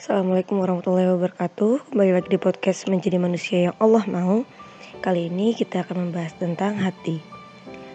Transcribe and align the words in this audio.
Assalamualaikum 0.00 0.64
warahmatullahi 0.64 1.12
wabarakatuh. 1.12 1.92
Kembali 1.92 2.16
lagi 2.16 2.32
di 2.32 2.40
podcast 2.40 2.88
Menjadi 2.88 3.20
Manusia 3.20 3.68
Yang 3.68 3.76
Allah 3.84 4.04
Mau. 4.08 4.48
Kali 5.04 5.28
ini 5.28 5.52
kita 5.52 5.84
akan 5.84 6.08
membahas 6.08 6.32
tentang 6.40 6.80
hati. 6.80 7.20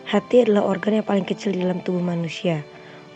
Hati 0.06 0.46
adalah 0.46 0.70
organ 0.70 1.02
yang 1.02 1.08
paling 1.10 1.26
kecil 1.26 1.58
di 1.58 1.66
dalam 1.66 1.82
tubuh 1.82 2.06
manusia. 2.06 2.62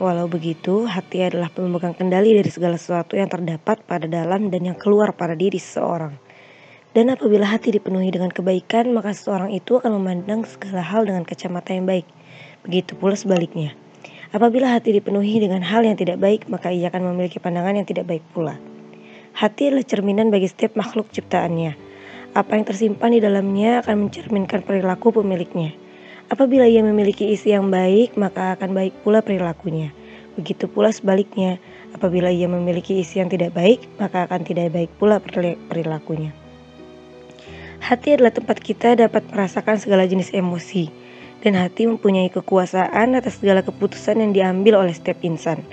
Walau 0.01 0.25
begitu, 0.25 0.89
hati 0.89 1.21
adalah 1.21 1.53
pemegang 1.53 1.93
kendali 1.93 2.33
dari 2.33 2.49
segala 2.49 2.81
sesuatu 2.81 3.13
yang 3.13 3.29
terdapat 3.29 3.77
pada 3.85 4.09
dalam 4.09 4.49
dan 4.49 4.73
yang 4.73 4.77
keluar 4.81 5.13
pada 5.13 5.37
diri 5.37 5.61
seseorang. 5.61 6.17
Dan 6.89 7.13
apabila 7.13 7.45
hati 7.45 7.69
dipenuhi 7.69 8.09
dengan 8.09 8.33
kebaikan, 8.33 8.89
maka 8.89 9.13
seseorang 9.13 9.53
itu 9.53 9.77
akan 9.77 10.01
memandang 10.01 10.49
segala 10.49 10.81
hal 10.81 11.05
dengan 11.05 11.29
kacamata 11.29 11.77
yang 11.77 11.85
baik. 11.85 12.09
Begitu 12.65 12.97
pula 12.97 13.13
sebaliknya. 13.13 13.77
Apabila 14.33 14.73
hati 14.73 14.97
dipenuhi 14.97 15.37
dengan 15.37 15.61
hal 15.61 15.85
yang 15.85 15.93
tidak 15.93 16.17
baik, 16.17 16.49
maka 16.49 16.73
ia 16.73 16.89
akan 16.89 17.13
memiliki 17.13 17.37
pandangan 17.37 17.77
yang 17.77 17.85
tidak 17.85 18.09
baik 18.09 18.25
pula. 18.33 18.57
Hati 19.35 19.69
adalah 19.69 19.85
cerminan 19.85 20.33
bagi 20.33 20.49
setiap 20.49 20.77
makhluk 20.79 21.09
ciptaannya. 21.13 21.75
Apa 22.37 22.57
yang 22.57 22.65
tersimpan 22.65 23.13
di 23.13 23.21
dalamnya 23.21 23.81
akan 23.81 24.09
mencerminkan 24.09 24.61
perilaku 24.61 25.21
pemiliknya. 25.21 25.73
Apabila 26.29 26.69
ia 26.69 26.85
memiliki 26.85 27.25
isi 27.33 27.53
yang 27.53 27.73
baik, 27.73 28.13
maka 28.13 28.53
akan 28.53 28.77
baik 28.77 28.93
pula 29.01 29.25
perilakunya. 29.25 29.89
Begitu 30.37 30.69
pula 30.69 30.93
sebaliknya, 30.93 31.57
apabila 31.97 32.29
ia 32.29 32.45
memiliki 32.45 33.01
isi 33.01 33.17
yang 33.17 33.33
tidak 33.33 33.57
baik, 33.57 33.81
maka 33.97 34.29
akan 34.29 34.45
tidak 34.45 34.69
baik 34.69 34.91
pula 35.01 35.17
perilakunya. 35.73 36.29
Hati 37.81 38.13
adalah 38.13 38.29
tempat 38.29 38.61
kita 38.61 38.93
dapat 38.93 39.25
merasakan 39.33 39.81
segala 39.81 40.05
jenis 40.05 40.29
emosi, 40.29 40.93
dan 41.41 41.57
hati 41.57 41.89
mempunyai 41.89 42.29
kekuasaan 42.29 43.17
atas 43.17 43.41
segala 43.41 43.65
keputusan 43.65 44.21
yang 44.21 44.31
diambil 44.35 44.85
oleh 44.85 44.93
setiap 44.93 45.17
insan. 45.25 45.65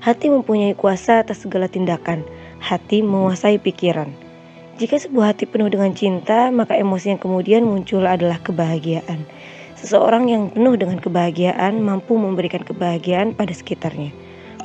Hati 0.00 0.32
mempunyai 0.32 0.72
kuasa 0.74 1.22
atas 1.22 1.44
segala 1.44 1.68
tindakan, 1.68 2.24
hati 2.60 3.02
menguasai 3.02 3.58
pikiran. 3.58 4.12
Jika 4.80 4.96
sebuah 4.96 5.36
hati 5.36 5.44
penuh 5.44 5.68
dengan 5.68 5.92
cinta, 5.92 6.48
maka 6.48 6.72
emosi 6.72 7.12
yang 7.12 7.20
kemudian 7.20 7.64
muncul 7.68 8.04
adalah 8.04 8.40
kebahagiaan. 8.40 9.28
Seseorang 9.76 10.28
yang 10.28 10.52
penuh 10.52 10.76
dengan 10.76 11.00
kebahagiaan 11.00 11.80
mampu 11.80 12.16
memberikan 12.16 12.60
kebahagiaan 12.64 13.32
pada 13.32 13.52
sekitarnya. 13.52 14.12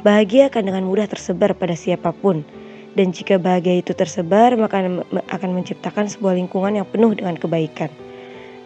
Bahagia 0.03 0.47
akan 0.51 0.71
dengan 0.71 0.83
mudah 0.87 1.07
tersebar 1.07 1.55
pada 1.55 1.75
siapa 1.75 2.11
pun. 2.11 2.43
Dan 2.95 3.11
jika 3.11 3.35
bahagia 3.35 3.83
itu 3.83 3.91
tersebar, 3.91 4.55
maka 4.55 4.87
akan 5.35 5.49
menciptakan 5.51 6.07
sebuah 6.07 6.39
lingkungan 6.39 6.79
yang 6.79 6.87
penuh 6.87 7.11
dengan 7.11 7.35
kebaikan. 7.35 7.91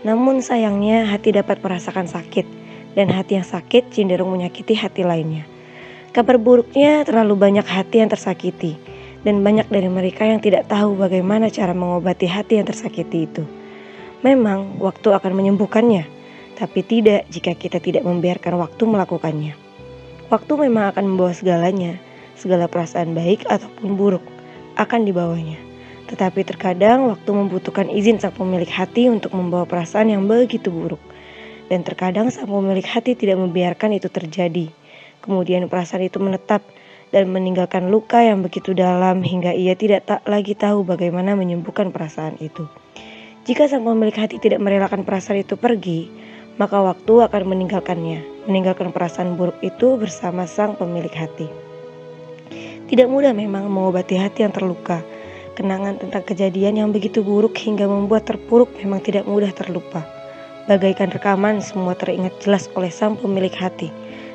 Namun 0.05 0.45
sayangnya 0.45 1.09
hati 1.09 1.33
dapat 1.33 1.65
merasakan 1.65 2.05
sakit, 2.05 2.45
dan 2.93 3.09
hati 3.09 3.41
yang 3.41 3.47
sakit 3.47 3.89
cenderung 3.89 4.29
menyakiti 4.29 4.77
hati 4.77 5.01
lainnya. 5.01 5.49
Kabar 6.13 6.37
buruknya 6.37 7.01
terlalu 7.09 7.37
banyak 7.37 7.65
hati 7.65 8.05
yang 8.05 8.09
tersakiti, 8.09 8.77
dan 9.23 9.43
banyak 9.43 9.67
dari 9.67 9.91
mereka 9.91 10.23
yang 10.23 10.39
tidak 10.39 10.71
tahu 10.71 10.95
bagaimana 10.95 11.51
cara 11.51 11.75
mengobati 11.75 12.27
hati 12.27 12.59
yang 12.59 12.67
tersakiti 12.67 13.27
itu. 13.27 13.43
Memang 14.23 14.79
waktu 14.79 15.15
akan 15.15 15.31
menyembuhkannya, 15.35 16.03
tapi 16.59 16.83
tidak 16.83 17.27
jika 17.31 17.55
kita 17.55 17.79
tidak 17.79 18.03
membiarkan 18.03 18.59
waktu 18.59 18.83
melakukannya. 18.83 19.55
Waktu 20.27 20.53
memang 20.67 20.91
akan 20.91 21.03
membawa 21.15 21.31
segalanya, 21.31 21.97
segala 22.39 22.71
perasaan 22.71 23.11
baik 23.15 23.47
ataupun 23.47 23.99
buruk 23.99 24.23
akan 24.79 25.03
dibawanya. 25.03 25.59
Tetapi 26.07 26.41
terkadang 26.41 27.11
waktu 27.11 27.29
membutuhkan 27.29 27.91
izin 27.91 28.17
sang 28.17 28.33
pemilik 28.33 28.67
hati 28.67 29.11
untuk 29.11 29.35
membawa 29.35 29.67
perasaan 29.67 30.09
yang 30.09 30.25
begitu 30.25 30.73
buruk. 30.73 31.01
Dan 31.69 31.85
terkadang 31.85 32.33
sang 32.33 32.49
pemilik 32.49 32.85
hati 32.87 33.13
tidak 33.13 33.37
membiarkan 33.37 33.93
itu 33.93 34.09
terjadi. 34.09 34.73
Kemudian 35.21 35.69
perasaan 35.69 36.07
itu 36.07 36.17
menetap 36.17 36.65
dan 37.09 37.33
meninggalkan 37.33 37.89
luka 37.89 38.21
yang 38.21 38.45
begitu 38.45 38.77
dalam 38.77 39.25
hingga 39.25 39.53
ia 39.53 39.73
tidak 39.73 40.05
tak 40.05 40.21
lagi 40.29 40.53
tahu 40.53 40.85
bagaimana 40.85 41.33
menyembuhkan 41.33 41.89
perasaan 41.89 42.37
itu. 42.37 42.69
Jika 43.49 43.65
sang 43.65 43.81
pemilik 43.81 44.13
hati 44.13 44.37
tidak 44.37 44.61
merelakan 44.61 45.01
perasaan 45.01 45.41
itu 45.41 45.57
pergi, 45.57 46.05
maka 46.61 46.77
waktu 46.77 47.25
akan 47.25 47.43
meninggalkannya, 47.49 48.45
meninggalkan 48.45 48.93
perasaan 48.93 49.33
buruk 49.33 49.57
itu 49.65 49.97
bersama 49.97 50.45
sang 50.45 50.77
pemilik 50.77 51.11
hati. 51.13 51.49
Tidak 52.89 53.09
mudah 53.09 53.33
memang 53.33 53.69
mengobati 53.69 54.17
hati 54.17 54.45
yang 54.45 54.53
terluka. 54.53 55.01
Kenangan 55.57 55.97
tentang 55.97 56.23
kejadian 56.23 56.77
yang 56.77 56.89
begitu 56.93 57.25
buruk 57.25 57.57
hingga 57.57 57.89
membuat 57.89 58.29
terpuruk 58.29 58.69
memang 58.79 59.01
tidak 59.01 59.25
mudah 59.25 59.49
terlupa. 59.53 60.05
Bagaikan 60.69 61.09
rekaman 61.09 61.65
semua 61.65 61.97
teringat 61.97 62.37
jelas 62.45 62.69
oleh 62.77 62.93
sang 62.93 63.17
pemilik 63.17 63.53
hati 63.53 63.89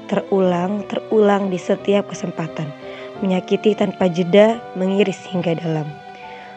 terulang, 0.06 0.84
terulang 0.87 1.48
di 1.48 1.59
setiap 1.60 2.10
kesempatan, 2.12 2.69
menyakiti 3.20 3.76
tanpa 3.76 4.09
jeda, 4.09 4.60
mengiris 4.76 5.20
hingga 5.28 5.56
dalam. 5.59 5.88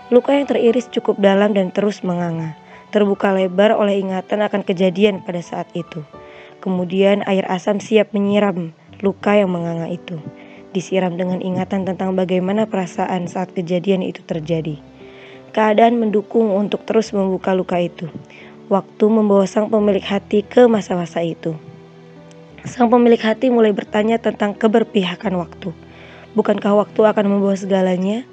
Luka 0.08 0.32
yang 0.32 0.48
teriris 0.48 0.88
cukup 0.88 1.20
dalam 1.20 1.52
dan 1.52 1.72
terus 1.76 2.00
menganga, 2.00 2.56
terbuka 2.96 3.36
lebar 3.36 3.76
oleh 3.76 4.00
ingatan 4.00 4.40
akan 4.40 4.64
kejadian 4.64 5.20
pada 5.24 5.44
saat 5.44 5.68
itu. 5.76 6.04
Kemudian 6.64 7.28
air 7.28 7.44
asam 7.52 7.84
siap 7.84 8.16
menyiram 8.16 8.72
luka 9.04 9.38
yang 9.38 9.54
menganga 9.54 9.92
itu, 9.92 10.18
disiram 10.74 11.20
dengan 11.20 11.44
ingatan 11.44 11.86
tentang 11.86 12.18
bagaimana 12.18 12.66
perasaan 12.66 13.30
saat 13.30 13.54
kejadian 13.54 14.02
itu 14.02 14.24
terjadi. 14.26 14.80
Keadaan 15.54 15.98
mendukung 15.98 16.54
untuk 16.54 16.86
terus 16.86 17.14
membuka 17.14 17.54
luka 17.58 17.82
itu. 17.82 18.10
Waktu 18.68 19.06
membawa 19.08 19.48
sang 19.48 19.72
pemilik 19.72 20.04
hati 20.04 20.44
ke 20.44 20.68
masa-masa 20.68 21.24
itu. 21.24 21.56
Sang 22.66 22.90
pemilik 22.90 23.22
hati 23.22 23.54
mulai 23.54 23.70
bertanya 23.70 24.18
tentang 24.18 24.58
keberpihakan 24.58 25.38
waktu. 25.38 25.70
Bukankah 26.34 26.74
waktu 26.74 27.06
akan 27.06 27.26
membawa 27.30 27.54
segalanya? 27.54 28.26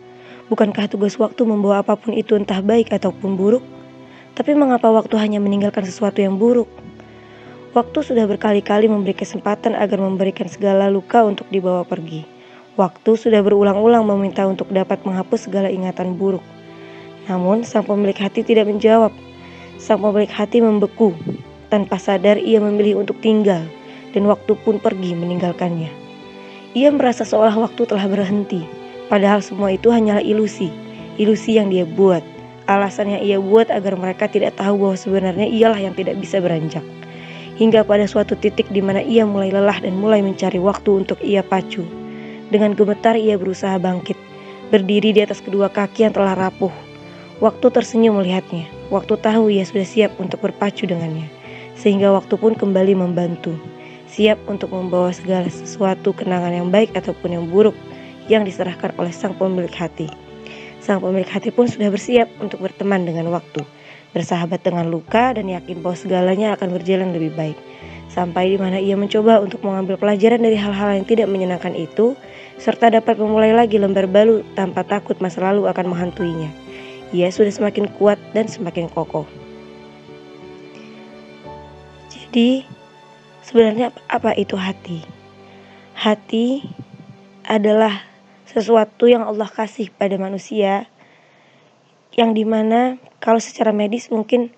Bukankah 0.49 0.89
tugas 0.89 1.21
waktu 1.21 1.45
membawa 1.45 1.85
apa 1.85 1.93
pun 1.93 2.17
itu 2.17 2.33
entah 2.33 2.65
baik 2.65 2.89
ataupun 2.89 3.37
buruk? 3.37 3.61
Tapi 4.33 4.57
mengapa 4.57 4.89
waktu 4.89 5.21
hanya 5.21 5.45
meninggalkan 5.45 5.85
sesuatu 5.85 6.25
yang 6.25 6.41
buruk? 6.41 6.73
Waktu 7.77 8.01
sudah 8.01 8.25
berkali-kali 8.25 8.89
memberi 8.89 9.13
kesempatan 9.13 9.77
agar 9.77 10.01
memberikan 10.01 10.49
segala 10.49 10.89
luka 10.89 11.21
untuk 11.21 11.45
dibawa 11.53 11.85
pergi. 11.85 12.25
Waktu 12.81 13.21
sudah 13.21 13.45
berulang-ulang 13.45 14.09
meminta 14.09 14.49
untuk 14.49 14.73
dapat 14.73 15.05
menghapus 15.05 15.53
segala 15.53 15.69
ingatan 15.69 16.17
buruk. 16.17 16.43
Namun 17.29 17.61
sang 17.61 17.85
pemilik 17.85 18.17
hati 18.17 18.41
tidak 18.41 18.73
menjawab. 18.73 19.13
Sang 19.77 20.01
pemilik 20.01 20.33
hati 20.33 20.65
membeku. 20.65 21.13
Tanpa 21.69 22.01
sadar 22.01 22.41
ia 22.41 22.57
memilih 22.57 23.05
untuk 23.05 23.21
tinggal 23.21 23.69
dan 24.15 24.31
waktu 24.31 24.55
pun 24.63 24.79
pergi 24.79 25.19
meninggalkannya. 25.19 25.91
Ia 26.79 26.91
merasa 26.95 27.27
seolah 27.27 27.55
waktu 27.59 27.83
telah 27.87 28.07
berhenti, 28.07 28.63
padahal 29.11 29.43
semua 29.43 29.75
itu 29.75 29.91
hanyalah 29.91 30.23
ilusi, 30.23 30.71
ilusi 31.19 31.59
yang 31.59 31.69
dia 31.69 31.83
buat. 31.83 32.23
Alasan 32.65 33.13
yang 33.13 33.23
ia 33.23 33.39
buat 33.43 33.69
agar 33.69 33.93
mereka 33.99 34.25
tidak 34.25 34.57
tahu 34.57 34.81
bahwa 34.81 34.97
sebenarnya 34.97 35.45
ialah 35.45 35.77
yang 35.77 35.93
tidak 35.93 36.17
bisa 36.17 36.41
beranjak. 36.41 36.81
Hingga 37.61 37.85
pada 37.85 38.09
suatu 38.09 38.35
titik 38.35 38.67
di 38.73 38.81
mana 38.81 39.05
ia 39.05 39.29
mulai 39.29 39.53
lelah 39.53 39.79
dan 39.85 39.95
mulai 40.01 40.25
mencari 40.25 40.57
waktu 40.57 41.05
untuk 41.05 41.21
ia 41.21 41.45
pacu. 41.45 41.85
Dengan 42.49 42.73
gemetar 42.73 43.15
ia 43.15 43.37
berusaha 43.37 43.77
bangkit, 43.77 44.17
berdiri 44.73 45.13
di 45.13 45.21
atas 45.23 45.45
kedua 45.45 45.69
kaki 45.69 46.09
yang 46.09 46.15
telah 46.17 46.35
rapuh. 46.35 46.73
Waktu 47.39 47.67
tersenyum 47.71 48.19
melihatnya, 48.19 48.67
waktu 48.89 49.15
tahu 49.21 49.53
ia 49.53 49.63
sudah 49.63 49.87
siap 49.87 50.17
untuk 50.19 50.41
berpacu 50.41 50.89
dengannya, 50.89 51.29
sehingga 51.77 52.11
waktu 52.11 52.35
pun 52.41 52.57
kembali 52.57 52.97
membantu 52.97 53.55
siap 54.15 54.39
untuk 54.47 54.71
membawa 54.71 55.11
segala 55.11 55.51
sesuatu 55.51 56.15
kenangan 56.15 56.55
yang 56.55 56.71
baik 56.71 56.95
ataupun 56.95 57.35
yang 57.35 57.45
buruk 57.51 57.75
yang 58.31 58.47
diserahkan 58.47 58.95
oleh 58.95 59.11
sang 59.11 59.35
pemilik 59.35 59.75
hati. 59.75 60.07
Sang 60.79 61.03
pemilik 61.03 61.27
hati 61.27 61.51
pun 61.51 61.67
sudah 61.67 61.91
bersiap 61.91 62.31
untuk 62.39 62.63
berteman 62.63 63.03
dengan 63.03 63.35
waktu, 63.35 63.67
bersahabat 64.15 64.63
dengan 64.63 64.87
luka 64.87 65.35
dan 65.35 65.51
yakin 65.51 65.83
bahwa 65.83 65.99
segalanya 65.99 66.55
akan 66.55 66.79
berjalan 66.79 67.11
lebih 67.11 67.35
baik. 67.35 67.59
Sampai 68.07 68.55
di 68.55 68.59
mana 68.63 68.79
ia 68.79 68.95
mencoba 68.95 69.43
untuk 69.43 69.67
mengambil 69.67 69.99
pelajaran 69.99 70.39
dari 70.39 70.55
hal-hal 70.55 71.03
yang 71.03 71.03
tidak 71.03 71.27
menyenangkan 71.27 71.75
itu, 71.75 72.15
serta 72.63 72.95
dapat 72.95 73.19
memulai 73.19 73.51
lagi 73.51 73.83
lembar 73.83 74.07
baru 74.07 74.47
tanpa 74.55 74.87
takut 74.87 75.19
masa 75.19 75.43
lalu 75.43 75.67
akan 75.67 75.91
menghantuinya. 75.91 76.55
Ia 77.11 77.35
sudah 77.35 77.51
semakin 77.51 77.91
kuat 77.99 78.23
dan 78.31 78.47
semakin 78.47 78.87
kokoh. 78.87 79.27
Jadi, 82.15 82.63
Sebenarnya 83.45 83.93
apa 84.09 84.33
itu 84.41 84.57
hati? 84.57 85.05
Hati 85.93 86.65
adalah 87.45 88.09
sesuatu 88.49 89.05
yang 89.05 89.29
Allah 89.29 89.53
kasih 89.53 89.93
pada 89.93 90.17
manusia 90.17 90.89
yang 92.17 92.33
di 92.33 92.49
mana 92.49 92.97
kalau 93.21 93.37
secara 93.37 93.77
medis 93.77 94.09
mungkin 94.09 94.49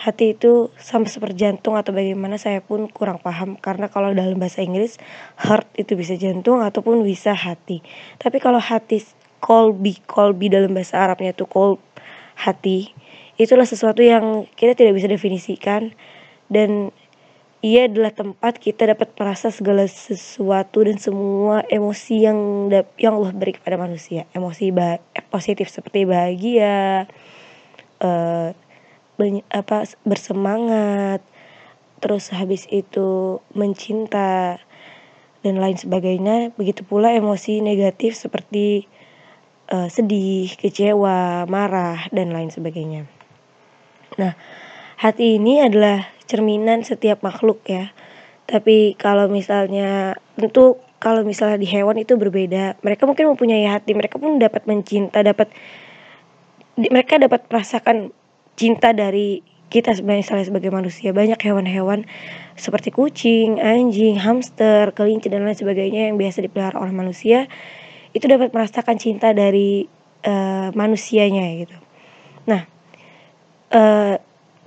hati 0.00 0.32
itu 0.32 0.72
sama 0.80 1.12
seperti 1.12 1.44
jantung 1.44 1.76
atau 1.76 1.92
bagaimana 1.92 2.40
saya 2.40 2.64
pun 2.64 2.88
kurang 2.88 3.20
paham. 3.20 3.60
Karena 3.60 3.92
kalau 3.92 4.16
dalam 4.16 4.40
bahasa 4.40 4.64
Inggris 4.64 4.96
heart 5.36 5.68
itu 5.76 5.92
bisa 5.92 6.16
jantung 6.16 6.64
ataupun 6.64 7.04
bisa 7.04 7.36
hati. 7.36 7.84
Tapi 8.16 8.40
kalau 8.40 8.58
hati 8.58 9.04
kolbi 9.44 10.00
kolbi 10.08 10.48
dalam 10.48 10.72
bahasa 10.72 11.04
Arabnya 11.04 11.36
itu 11.36 11.44
kol 11.44 11.76
hati 12.32 12.96
itulah 13.36 13.68
sesuatu 13.68 14.00
yang 14.00 14.48
kita 14.56 14.72
tidak 14.72 14.96
bisa 14.96 15.08
definisikan. 15.12 15.92
Dan 16.48 16.96
ia 17.62 17.86
adalah 17.86 18.10
tempat 18.10 18.58
kita 18.58 18.90
dapat 18.90 19.14
merasa 19.14 19.54
segala 19.54 19.86
sesuatu 19.86 20.82
dan 20.82 20.98
semua 20.98 21.62
emosi 21.70 22.26
yang 22.26 22.66
yang 22.98 23.22
Allah 23.22 23.30
beri 23.30 23.54
kepada 23.54 23.78
manusia. 23.78 24.26
Emosi 24.34 24.74
ba 24.74 24.98
positif 25.30 25.70
seperti 25.70 26.02
bahagia, 26.02 27.06
uh, 28.02 28.50
apa 29.54 29.86
bersemangat, 30.02 31.22
terus 32.02 32.34
habis 32.34 32.66
itu 32.66 33.38
mencinta 33.54 34.58
dan 35.46 35.62
lain 35.62 35.78
sebagainya. 35.78 36.50
Begitu 36.58 36.82
pula 36.82 37.14
emosi 37.14 37.62
negatif 37.62 38.18
seperti 38.18 38.90
uh, 39.70 39.86
sedih, 39.86 40.50
kecewa, 40.58 41.46
marah 41.46 42.10
dan 42.10 42.34
lain 42.34 42.50
sebagainya. 42.50 43.06
Nah, 44.18 44.34
hati 44.98 45.38
ini 45.38 45.62
adalah 45.62 46.10
cerminan 46.32 46.80
setiap 46.80 47.20
makhluk 47.20 47.60
ya. 47.68 47.92
Tapi 48.48 48.96
kalau 48.96 49.28
misalnya 49.28 50.16
tentu 50.40 50.80
kalau 51.02 51.26
misalnya 51.26 51.58
di 51.58 51.66
hewan 51.66 51.98
itu 51.98 52.14
berbeda. 52.14 52.78
Mereka 52.78 53.02
mungkin 53.10 53.34
mempunyai 53.34 53.66
hati, 53.66 53.90
mereka 53.90 54.22
pun 54.22 54.38
dapat 54.38 54.64
mencinta, 54.70 55.18
dapat 55.26 55.50
mereka 56.78 57.18
dapat 57.18 57.42
merasakan 57.50 58.14
cinta 58.54 58.94
dari 58.94 59.42
kita 59.66 59.98
misalnya 60.06 60.46
sebagai 60.46 60.70
manusia. 60.70 61.10
Banyak 61.10 61.42
hewan-hewan 61.42 62.06
seperti 62.54 62.94
kucing, 62.94 63.58
anjing, 63.58 64.14
hamster, 64.14 64.94
kelinci 64.94 65.26
dan 65.26 65.42
lain 65.42 65.58
sebagainya 65.58 66.14
yang 66.14 66.16
biasa 66.22 66.46
dipelihara 66.46 66.78
oleh 66.78 66.94
manusia 66.94 67.50
itu 68.14 68.28
dapat 68.30 68.54
merasakan 68.54 68.96
cinta 69.02 69.34
dari 69.34 69.90
uh, 70.22 70.70
manusianya 70.76 71.66
gitu. 71.66 71.76
Nah, 72.46 72.62
uh, 73.74 74.14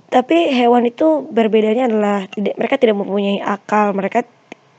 tapi 0.06 0.54
hewan 0.54 0.86
itu 0.86 1.26
berbedanya 1.30 1.90
adalah 1.90 2.30
tidak 2.30 2.54
mereka 2.54 2.76
tidak 2.78 2.96
mempunyai 2.98 3.42
akal, 3.42 3.90
mereka 3.90 4.22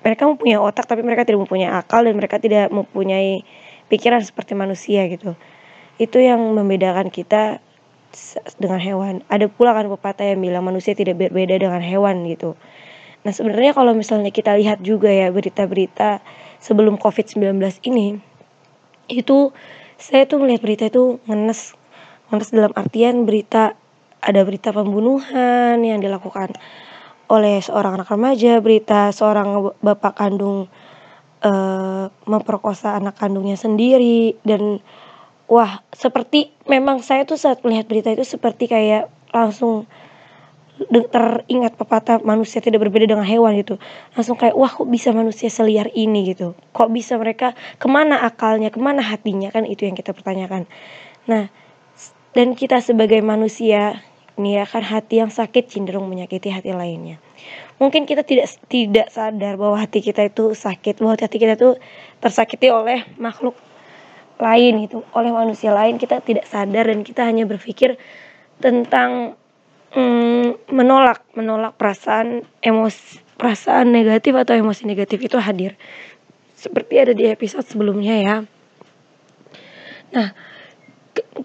mereka 0.02 0.24
mempunyai 0.24 0.60
otak 0.60 0.88
tapi 0.88 1.04
mereka 1.04 1.28
tidak 1.28 1.44
mempunyai 1.44 1.68
akal 1.68 2.08
dan 2.08 2.16
mereka 2.16 2.40
tidak 2.40 2.72
mempunyai 2.72 3.44
pikiran 3.92 4.24
seperti 4.24 4.56
manusia 4.56 5.04
gitu. 5.12 5.36
Itu 6.00 6.24
yang 6.24 6.40
membedakan 6.56 7.12
kita 7.12 7.60
dengan 8.56 8.80
hewan. 8.80 9.16
Ada 9.28 9.52
pula 9.52 9.76
kan 9.76 9.92
pepatah 9.92 10.32
yang 10.32 10.40
bilang 10.40 10.64
manusia 10.64 10.96
tidak 10.96 11.20
berbeda 11.20 11.60
dengan 11.60 11.84
hewan 11.84 12.24
gitu. 12.24 12.56
Nah, 13.28 13.36
sebenarnya 13.36 13.76
kalau 13.76 13.92
misalnya 13.92 14.32
kita 14.32 14.56
lihat 14.56 14.80
juga 14.80 15.12
ya 15.12 15.28
berita-berita 15.28 16.24
sebelum 16.64 16.96
Covid-19 16.96 17.60
ini 17.84 18.24
itu 19.12 19.52
saya 20.00 20.24
tuh 20.24 20.40
melihat 20.40 20.64
berita 20.64 20.84
itu 20.88 21.20
ngenes 21.28 21.76
ngenes 22.32 22.50
dalam 22.56 22.72
artian 22.76 23.28
berita 23.28 23.76
ada 24.22 24.42
berita 24.44 24.74
pembunuhan 24.74 25.82
yang 25.82 26.02
dilakukan 26.02 26.56
oleh 27.28 27.60
seorang 27.60 28.00
anak 28.00 28.10
remaja, 28.12 28.64
berita 28.64 29.12
seorang 29.12 29.76
bapak 29.84 30.16
kandung 30.16 30.72
uh, 31.44 32.08
memperkosa 32.24 32.96
anak 32.96 33.20
kandungnya 33.20 33.60
sendiri 33.60 34.40
dan 34.48 34.80
wah 35.52 35.84
seperti 35.92 36.56
memang 36.68 37.04
saya 37.04 37.28
tuh 37.28 37.40
saat 37.40 37.64
melihat 37.68 37.88
berita 37.88 38.10
itu 38.12 38.24
seperti 38.24 38.72
kayak 38.72 39.12
langsung 39.36 39.88
teringat 40.88 41.74
pepatah 41.74 42.22
manusia 42.22 42.62
tidak 42.62 42.86
berbeda 42.86 43.10
dengan 43.10 43.26
hewan 43.26 43.58
gitu. 43.58 43.82
Langsung 44.14 44.38
kayak 44.38 44.54
wah 44.54 44.70
kok 44.70 44.86
bisa 44.86 45.10
manusia 45.10 45.50
seliar 45.50 45.90
ini? 45.98 46.32
gitu. 46.32 46.54
Kok 46.72 46.94
bisa 46.94 47.18
mereka 47.18 47.58
ke 47.82 47.88
mana 47.90 48.22
akalnya 48.22 48.70
ke 48.70 48.78
mana 48.78 49.02
hatinya? 49.02 49.50
kan 49.50 49.66
itu 49.66 49.90
yang 49.90 49.98
kita 49.98 50.14
pertanyakan. 50.14 50.70
Nah 51.26 51.50
dan 52.38 52.54
kita 52.54 52.78
sebagai 52.78 53.18
manusia 53.26 54.06
kan 54.38 54.86
hati 54.86 55.18
yang 55.18 55.34
sakit 55.34 55.66
cenderung 55.66 56.06
menyakiti 56.06 56.54
hati 56.54 56.70
lainnya. 56.70 57.18
Mungkin 57.82 58.06
kita 58.06 58.22
tidak 58.22 58.54
tidak 58.70 59.10
sadar 59.10 59.58
bahwa 59.58 59.82
hati 59.82 60.06
kita 60.06 60.30
itu 60.30 60.54
sakit, 60.54 61.02
bahwa 61.02 61.18
hati 61.18 61.38
kita 61.42 61.58
itu 61.58 61.78
tersakiti 62.22 62.70
oleh 62.70 63.02
makhluk 63.18 63.58
lain 64.38 64.86
itu, 64.86 65.02
oleh 65.18 65.34
manusia 65.34 65.74
lain 65.74 65.98
kita 65.98 66.22
tidak 66.22 66.46
sadar 66.46 66.86
dan 66.86 67.02
kita 67.02 67.26
hanya 67.26 67.50
berpikir 67.50 67.98
tentang 68.62 69.34
mm, 69.94 70.70
menolak 70.70 71.26
menolak 71.34 71.74
perasaan 71.74 72.46
emosi 72.62 73.26
perasaan 73.38 73.94
negatif 73.94 74.34
atau 74.34 74.54
emosi 74.54 74.86
negatif 74.86 75.22
itu 75.22 75.38
hadir. 75.38 75.78
Seperti 76.58 76.94
ada 76.98 77.14
di 77.14 77.30
episode 77.30 77.66
sebelumnya 77.66 78.18
ya. 78.18 78.36
Nah, 80.14 80.34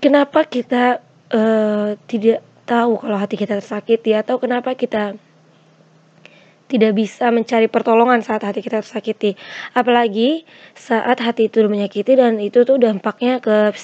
kenapa 0.00 0.49
kita 0.49 1.05
uh, 1.33 1.93
tidak 2.09 2.41
tahu 2.64 2.99
kalau 3.03 3.17
hati 3.19 3.35
kita 3.35 3.59
tersakiti 3.59 4.14
atau 4.14 4.38
kenapa 4.38 4.75
kita 4.79 5.19
tidak 6.73 6.93
bisa 6.97 7.29
mencari 7.29 7.69
pertolongan 7.69 8.25
saat 8.25 8.41
hati 8.49 8.64
kita 8.64 8.81
tersakiti. 8.81 9.37
Apalagi 9.76 10.49
saat 10.73 11.20
hati 11.20 11.53
itu 11.53 11.61
menyakiti 11.69 12.17
dan 12.17 12.41
itu 12.41 12.64
tuh 12.64 12.81
dampaknya 12.81 13.44
ke 13.44 13.76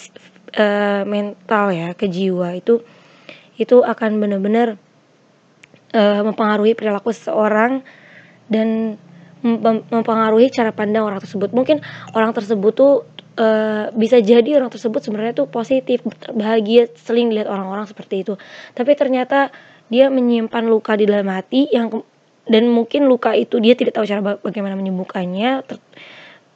uh, 0.56 1.02
mental 1.04 1.68
ya, 1.68 1.92
ke 1.92 2.08
jiwa. 2.08 2.56
Itu 2.56 2.80
itu 3.60 3.84
akan 3.84 4.16
benar-benar 4.16 4.80
uh, 5.92 6.22
mempengaruhi 6.24 6.72
perilaku 6.72 7.12
seseorang 7.12 7.84
dan 8.48 8.96
mempengaruhi 9.92 10.50
cara 10.50 10.72
pandang 10.72 11.04
orang 11.04 11.20
tersebut. 11.20 11.52
Mungkin 11.54 11.84
orang 12.16 12.32
tersebut 12.34 12.72
tuh 12.74 12.94
uh, 13.38 13.94
bisa 13.94 14.18
jadi 14.18 14.58
orang 14.58 14.68
tersebut 14.68 15.00
sebenarnya 15.00 15.32
tuh 15.32 15.46
positif 15.48 16.02
bahagia 16.34 16.90
seling 16.98 17.30
lihat 17.30 17.46
orang-orang 17.46 17.86
seperti 17.86 18.26
itu. 18.26 18.34
Tapi 18.74 18.92
ternyata 18.98 19.54
dia 19.88 20.12
menyimpan 20.12 20.68
luka 20.68 20.98
di 20.98 21.08
dalam 21.08 21.30
hati 21.32 21.70
yang 21.72 22.04
dan 22.48 22.68
mungkin 22.68 23.06
luka 23.06 23.32
itu 23.36 23.60
dia 23.60 23.76
tidak 23.78 23.96
tahu 23.96 24.04
cara 24.08 24.40
bagaimana 24.40 24.74
menyembuhkannya 24.76 25.64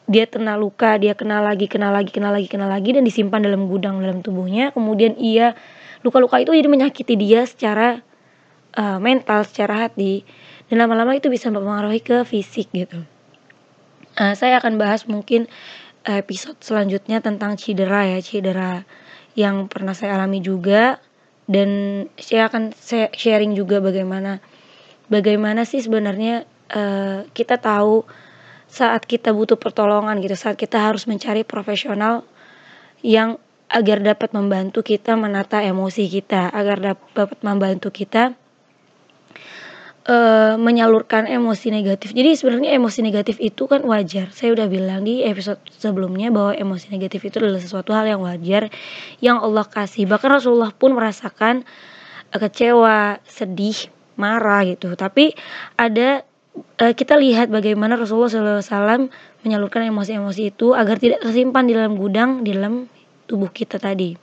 dia 0.08 0.24
kena 0.26 0.58
luka 0.58 0.98
dia 0.98 1.14
kena 1.14 1.38
lagi 1.40 1.68
kena 1.70 1.92
lagi 1.94 2.10
kena 2.10 2.34
lagi 2.34 2.48
kena 2.50 2.66
lagi 2.66 2.90
dan 2.96 3.06
disimpan 3.06 3.40
dalam 3.40 3.70
gudang 3.70 4.02
dalam 4.02 4.20
tubuhnya. 4.20 4.74
Kemudian 4.74 5.16
ia 5.16 5.54
luka-luka 6.02 6.42
itu 6.42 6.50
jadi 6.52 6.68
menyakiti 6.68 7.14
dia 7.14 7.46
secara 7.46 8.02
uh, 8.74 8.98
mental 8.98 9.46
secara 9.46 9.86
hati. 9.88 10.26
Dan 10.66 10.80
lama-lama 10.80 11.12
itu 11.12 11.28
bisa 11.28 11.52
mempengaruhi 11.52 12.00
ke 12.00 12.24
fisik 12.24 12.72
gitu. 12.72 13.04
Uh, 14.16 14.32
saya 14.36 14.60
akan 14.60 14.80
bahas 14.80 15.04
mungkin 15.04 15.48
episode 16.06 16.58
selanjutnya 16.60 17.22
tentang 17.22 17.54
cedera 17.54 18.06
ya, 18.06 18.18
cedera 18.18 18.82
yang 19.38 19.70
pernah 19.70 19.94
saya 19.96 20.18
alami 20.18 20.42
juga. 20.42 20.98
Dan 21.42 22.04
saya 22.16 22.46
akan 22.46 22.70
sharing 23.12 23.58
juga 23.58 23.82
bagaimana 23.82 24.38
bagaimana 25.10 25.66
sih 25.66 25.82
sebenarnya 25.82 26.46
uh, 26.70 27.26
kita 27.34 27.58
tahu 27.58 28.06
saat 28.70 29.04
kita 29.04 29.34
butuh 29.34 29.60
pertolongan 29.60 30.22
gitu, 30.24 30.32
saat 30.32 30.56
kita 30.56 30.80
harus 30.80 31.04
mencari 31.04 31.44
profesional 31.44 32.24
yang 33.04 33.36
agar 33.68 34.00
dapat 34.00 34.32
membantu 34.32 34.80
kita 34.80 35.18
menata 35.18 35.60
emosi 35.60 36.08
kita, 36.08 36.48
agar 36.48 36.94
dapat 36.94 37.36
membantu 37.44 37.92
kita 37.92 38.36
uh, 40.06 40.54
menyalurkan 40.58 41.30
emosi 41.30 41.70
negatif. 41.70 42.14
Jadi 42.14 42.34
sebenarnya 42.34 42.74
emosi 42.74 43.00
negatif 43.02 43.38
itu 43.38 43.70
kan 43.70 43.82
wajar. 43.86 44.30
Saya 44.34 44.54
udah 44.54 44.66
bilang 44.66 45.06
di 45.06 45.22
episode 45.22 45.62
sebelumnya 45.70 46.34
bahwa 46.34 46.54
emosi 46.54 46.90
negatif 46.90 47.26
itu 47.26 47.38
adalah 47.38 47.62
sesuatu 47.62 47.94
hal 47.94 48.06
yang 48.06 48.20
wajar 48.22 48.70
yang 49.22 49.38
Allah 49.38 49.66
kasih. 49.66 50.06
Bahkan 50.10 50.42
Rasulullah 50.42 50.74
pun 50.74 50.94
merasakan 50.94 51.62
uh, 52.34 52.38
kecewa, 52.38 53.22
sedih, 53.26 53.76
marah 54.18 54.66
gitu. 54.66 54.94
Tapi 54.98 55.34
ada 55.78 56.26
uh, 56.82 56.92
kita 56.94 57.14
lihat 57.18 57.48
bagaimana 57.48 57.94
Rasulullah 57.94 58.30
SAW 58.60 59.10
menyalurkan 59.42 59.86
emosi-emosi 59.86 60.54
itu 60.54 60.74
agar 60.74 60.98
tidak 60.98 61.22
tersimpan 61.22 61.66
di 61.66 61.74
dalam 61.74 61.98
gudang 61.98 62.46
di 62.46 62.54
dalam 62.54 62.86
tubuh 63.26 63.50
kita 63.50 63.78
tadi. 63.78 64.14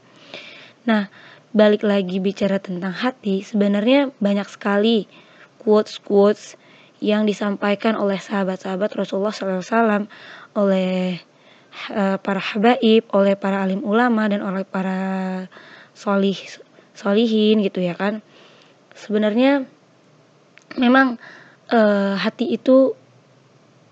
Nah, 0.88 1.12
balik 1.52 1.84
lagi 1.84 2.22
bicara 2.22 2.62
tentang 2.62 2.94
hati, 2.94 3.42
sebenarnya 3.44 4.14
banyak 4.22 4.48
sekali 4.48 5.10
quotes-quotes 5.70 6.58
yang 6.98 7.30
disampaikan 7.30 7.94
oleh 7.94 8.18
sahabat-sahabat 8.18 8.98
Rasulullah 8.98 9.30
SAW, 9.30 10.10
oleh 10.58 11.22
uh, 11.94 12.18
para 12.18 12.42
habaib, 12.42 13.06
oleh 13.14 13.38
para 13.38 13.62
alim 13.62 13.86
ulama 13.86 14.26
dan 14.26 14.42
oleh 14.42 14.66
para 14.66 15.46
solih 15.94 16.36
solihin 16.98 17.62
gitu 17.62 17.86
ya 17.86 17.94
kan. 17.94 18.26
Sebenarnya 18.98 19.70
memang 20.82 21.22
uh, 21.70 22.18
hati 22.18 22.50
itu 22.58 22.98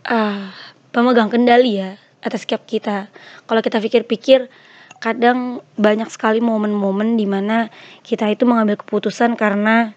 uh, 0.10 0.50
pemegang 0.90 1.30
kendali 1.30 1.78
ya 1.78 2.02
atas 2.26 2.44
sikap 2.44 2.66
kita. 2.66 3.08
Kalau 3.46 3.62
kita 3.62 3.78
pikir-pikir 3.78 4.50
kadang 4.98 5.62
banyak 5.78 6.10
sekali 6.10 6.42
momen-momen 6.42 7.16
di 7.22 7.30
mana 7.30 7.70
kita 8.02 8.26
itu 8.34 8.50
mengambil 8.50 8.82
keputusan 8.82 9.38
karena 9.38 9.94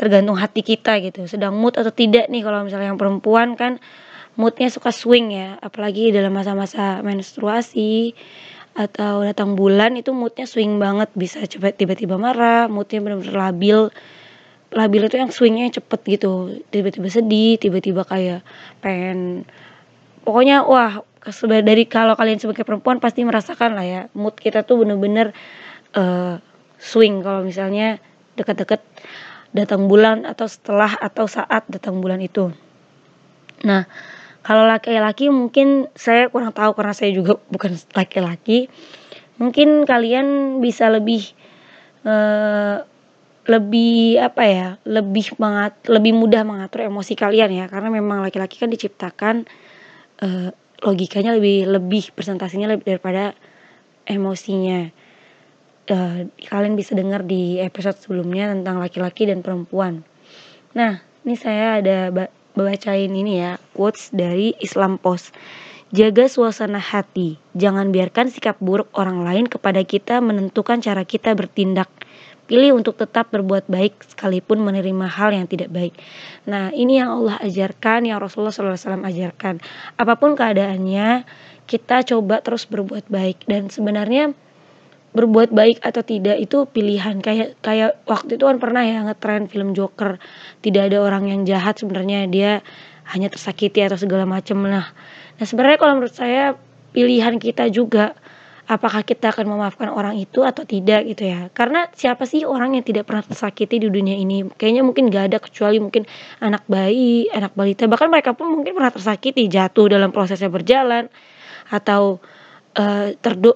tergantung 0.00 0.40
hati 0.40 0.64
kita 0.64 0.96
gitu. 1.04 1.28
Sedang 1.28 1.52
mood 1.60 1.76
atau 1.76 1.92
tidak 1.92 2.32
nih 2.32 2.40
kalau 2.40 2.64
misalnya 2.64 2.88
yang 2.88 2.96
perempuan 2.96 3.52
kan 3.52 3.76
moodnya 4.40 4.72
suka 4.72 4.88
swing 4.88 5.28
ya. 5.28 5.60
Apalagi 5.60 6.08
dalam 6.08 6.32
masa-masa 6.32 7.04
menstruasi 7.04 8.16
atau 8.72 9.20
datang 9.20 9.60
bulan 9.60 10.00
itu 10.00 10.16
moodnya 10.16 10.48
swing 10.48 10.80
banget. 10.80 11.12
Bisa 11.12 11.44
coba 11.44 11.76
tiba-tiba 11.76 12.16
marah 12.16 12.64
moodnya 12.72 13.04
benar-benar 13.04 13.52
labil. 13.52 13.92
Labil 14.72 15.02
itu 15.04 15.20
yang 15.20 15.28
swingnya 15.28 15.68
cepet 15.68 16.00
gitu. 16.16 16.64
Tiba-tiba 16.72 17.08
sedih 17.12 17.60
tiba-tiba 17.60 18.08
kayak 18.08 18.40
pengen 18.80 19.44
pokoknya 20.24 20.64
wah 20.64 21.04
dari 21.44 21.84
kalau 21.84 22.16
kalian 22.16 22.40
sebagai 22.40 22.64
perempuan 22.64 22.96
pasti 22.96 23.20
merasakan 23.28 23.76
lah 23.76 23.84
ya 23.84 24.00
mood 24.16 24.32
kita 24.40 24.64
tuh 24.64 24.80
bener-bener 24.80 25.36
uh, 25.92 26.40
swing. 26.80 27.20
Kalau 27.20 27.44
misalnya 27.44 28.00
deket-deket 28.40 28.80
datang 29.50 29.90
bulan 29.90 30.22
atau 30.26 30.46
setelah 30.46 30.94
atau 30.98 31.26
saat 31.26 31.66
datang 31.66 31.98
bulan 31.98 32.22
itu. 32.22 32.54
Nah 33.66 33.86
kalau 34.40 34.64
laki-laki 34.64 35.28
mungkin 35.28 35.90
saya 35.92 36.32
kurang 36.32 36.56
tahu 36.56 36.72
karena 36.72 36.94
saya 36.96 37.10
juga 37.12 37.36
bukan 37.54 37.76
laki-laki. 37.94 38.70
Mungkin 39.40 39.88
kalian 39.88 40.60
bisa 40.60 40.92
lebih 40.92 41.32
uh, 42.04 42.84
lebih 43.48 44.20
apa 44.20 44.42
ya 44.46 44.68
lebih 44.84 45.32
mengat 45.40 45.80
lebih 45.88 46.12
mudah 46.12 46.44
mengatur 46.44 46.86
emosi 46.86 47.16
kalian 47.16 47.50
ya. 47.50 47.66
Karena 47.66 47.88
memang 47.90 48.22
laki-laki 48.22 48.60
kan 48.60 48.70
diciptakan 48.70 49.48
uh, 50.22 50.48
logikanya 50.80 51.36
lebih 51.36 51.68
lebih 51.68 52.12
presentasinya 52.16 52.70
lebih 52.70 52.96
daripada 52.96 53.36
emosinya 54.08 54.88
uh, 55.88 56.28
kalian 56.28 56.76
bisa 56.76 56.92
dengar 56.92 57.24
di 57.24 57.56
episode 57.62 57.96
sebelumnya 57.96 58.52
tentang 58.52 58.76
laki-laki 58.82 59.24
dan 59.24 59.40
perempuan 59.40 60.04
nah 60.76 61.00
ini 61.24 61.36
saya 61.36 61.80
ada 61.80 62.12
bacain 62.52 63.12
ini 63.12 63.40
ya 63.40 63.56
quotes 63.72 64.12
dari 64.12 64.52
Islam 64.60 65.00
Post 65.00 65.32
Jaga 65.90 66.30
suasana 66.30 66.78
hati, 66.78 67.34
jangan 67.58 67.90
biarkan 67.90 68.30
sikap 68.30 68.62
buruk 68.62 68.94
orang 68.94 69.26
lain 69.26 69.50
kepada 69.50 69.82
kita 69.82 70.22
menentukan 70.22 70.78
cara 70.78 71.02
kita 71.02 71.34
bertindak. 71.34 71.90
Pilih 72.46 72.78
untuk 72.78 72.94
tetap 72.94 73.34
berbuat 73.34 73.66
baik 73.66 73.98
sekalipun 74.06 74.62
menerima 74.62 75.10
hal 75.10 75.34
yang 75.34 75.50
tidak 75.50 75.66
baik. 75.74 75.98
Nah, 76.46 76.70
ini 76.70 77.02
yang 77.02 77.18
Allah 77.18 77.42
ajarkan, 77.42 78.06
yang 78.06 78.22
Rasulullah 78.22 78.54
SAW 78.54 79.02
ajarkan. 79.02 79.58
Apa 79.98 80.14
pun 80.14 80.38
keadaannya, 80.38 81.26
kita 81.66 82.06
coba 82.06 82.38
terus 82.38 82.70
berbuat 82.70 83.10
baik 83.10 83.50
dan 83.50 83.66
sebenarnya 83.66 84.30
berbuat 85.10 85.50
baik 85.50 85.82
atau 85.82 86.02
tidak 86.06 86.38
itu 86.38 86.66
pilihan. 86.70 87.18
Kayak 87.18 87.58
kayak 87.62 87.98
waktu 88.06 88.38
itu 88.38 88.44
kan 88.46 88.62
pernah 88.62 88.82
ya 88.86 89.02
ngetren 89.06 89.50
film 89.50 89.74
Joker. 89.74 90.22
Tidak 90.62 90.82
ada 90.90 91.02
orang 91.02 91.26
yang 91.30 91.42
jahat 91.42 91.82
sebenarnya 91.82 92.30
dia 92.30 92.62
hanya 93.10 93.28
tersakiti 93.30 93.82
atau 93.82 93.98
segala 93.98 94.22
macam 94.22 94.62
nah 94.62 94.86
nah 95.40 95.46
sebenarnya 95.48 95.78
kalau 95.80 95.98
menurut 95.98 96.14
saya 96.14 96.54
pilihan 96.94 97.40
kita 97.40 97.66
juga 97.72 98.14
apakah 98.70 99.02
kita 99.02 99.34
akan 99.34 99.50
memaafkan 99.50 99.90
orang 99.90 100.14
itu 100.14 100.46
atau 100.46 100.62
tidak 100.62 101.02
gitu 101.10 101.26
ya. 101.26 101.50
Karena 101.50 101.90
siapa 101.90 102.22
sih 102.22 102.46
orang 102.46 102.78
yang 102.78 102.86
tidak 102.86 103.10
pernah 103.10 103.26
tersakiti 103.26 103.82
di 103.82 103.90
dunia 103.90 104.14
ini? 104.14 104.46
Kayaknya 104.46 104.82
mungkin 104.86 105.10
gak 105.10 105.34
ada 105.34 105.38
kecuali 105.42 105.82
mungkin 105.82 106.06
anak 106.38 106.62
bayi 106.70 107.26
anak 107.34 107.50
balita. 107.58 107.90
Bahkan 107.90 108.06
mereka 108.06 108.30
pun 108.30 108.46
mungkin 108.54 108.78
pernah 108.78 108.94
tersakiti 108.94 109.50
jatuh 109.50 109.90
dalam 109.90 110.14
prosesnya 110.14 110.46
berjalan 110.46 111.10
atau 111.66 112.22
uh, 112.76 113.14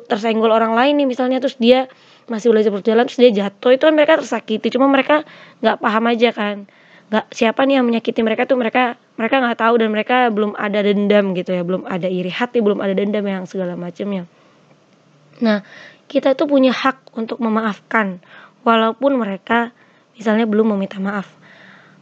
tersenggol 0.09 0.50
orang 0.50 0.73
lain 0.73 0.99
nih 1.02 1.06
misalnya 1.06 1.38
terus 1.38 1.59
dia 1.61 1.90
masih 2.26 2.50
belajar 2.50 2.73
berjalan 2.73 3.04
terus 3.04 3.21
dia 3.21 3.30
jatuh 3.44 3.76
itu 3.76 3.85
kan 3.85 3.94
mereka 3.94 4.16
tersakiti 4.18 4.73
cuma 4.73 4.88
mereka 4.88 5.28
nggak 5.61 5.76
paham 5.83 6.04
aja 6.09 6.30
kan 6.33 6.56
nggak 7.12 7.26
siapa 7.37 7.68
nih 7.68 7.78
yang 7.78 7.87
menyakiti 7.87 8.25
mereka 8.25 8.49
tuh 8.49 8.56
mereka 8.56 8.97
mereka 9.21 9.44
nggak 9.44 9.59
tahu 9.61 9.75
dan 9.76 9.88
mereka 9.92 10.33
belum 10.33 10.56
ada 10.56 10.80
dendam 10.80 11.37
gitu 11.37 11.52
ya 11.52 11.62
belum 11.62 11.85
ada 11.85 12.09
iri 12.09 12.33
hati 12.33 12.64
belum 12.64 12.80
ada 12.80 12.97
dendam 12.97 13.28
yang 13.28 13.44
segala 13.44 13.76
macamnya 13.76 14.25
Nah, 15.42 15.66
kita 16.06 16.37
itu 16.37 16.44
punya 16.47 16.71
hak 16.71 17.16
untuk 17.16 17.42
memaafkan 17.42 18.23
walaupun 18.62 19.18
mereka 19.18 19.75
misalnya 20.14 20.47
belum 20.47 20.76
meminta 20.76 21.02
maaf. 21.02 21.26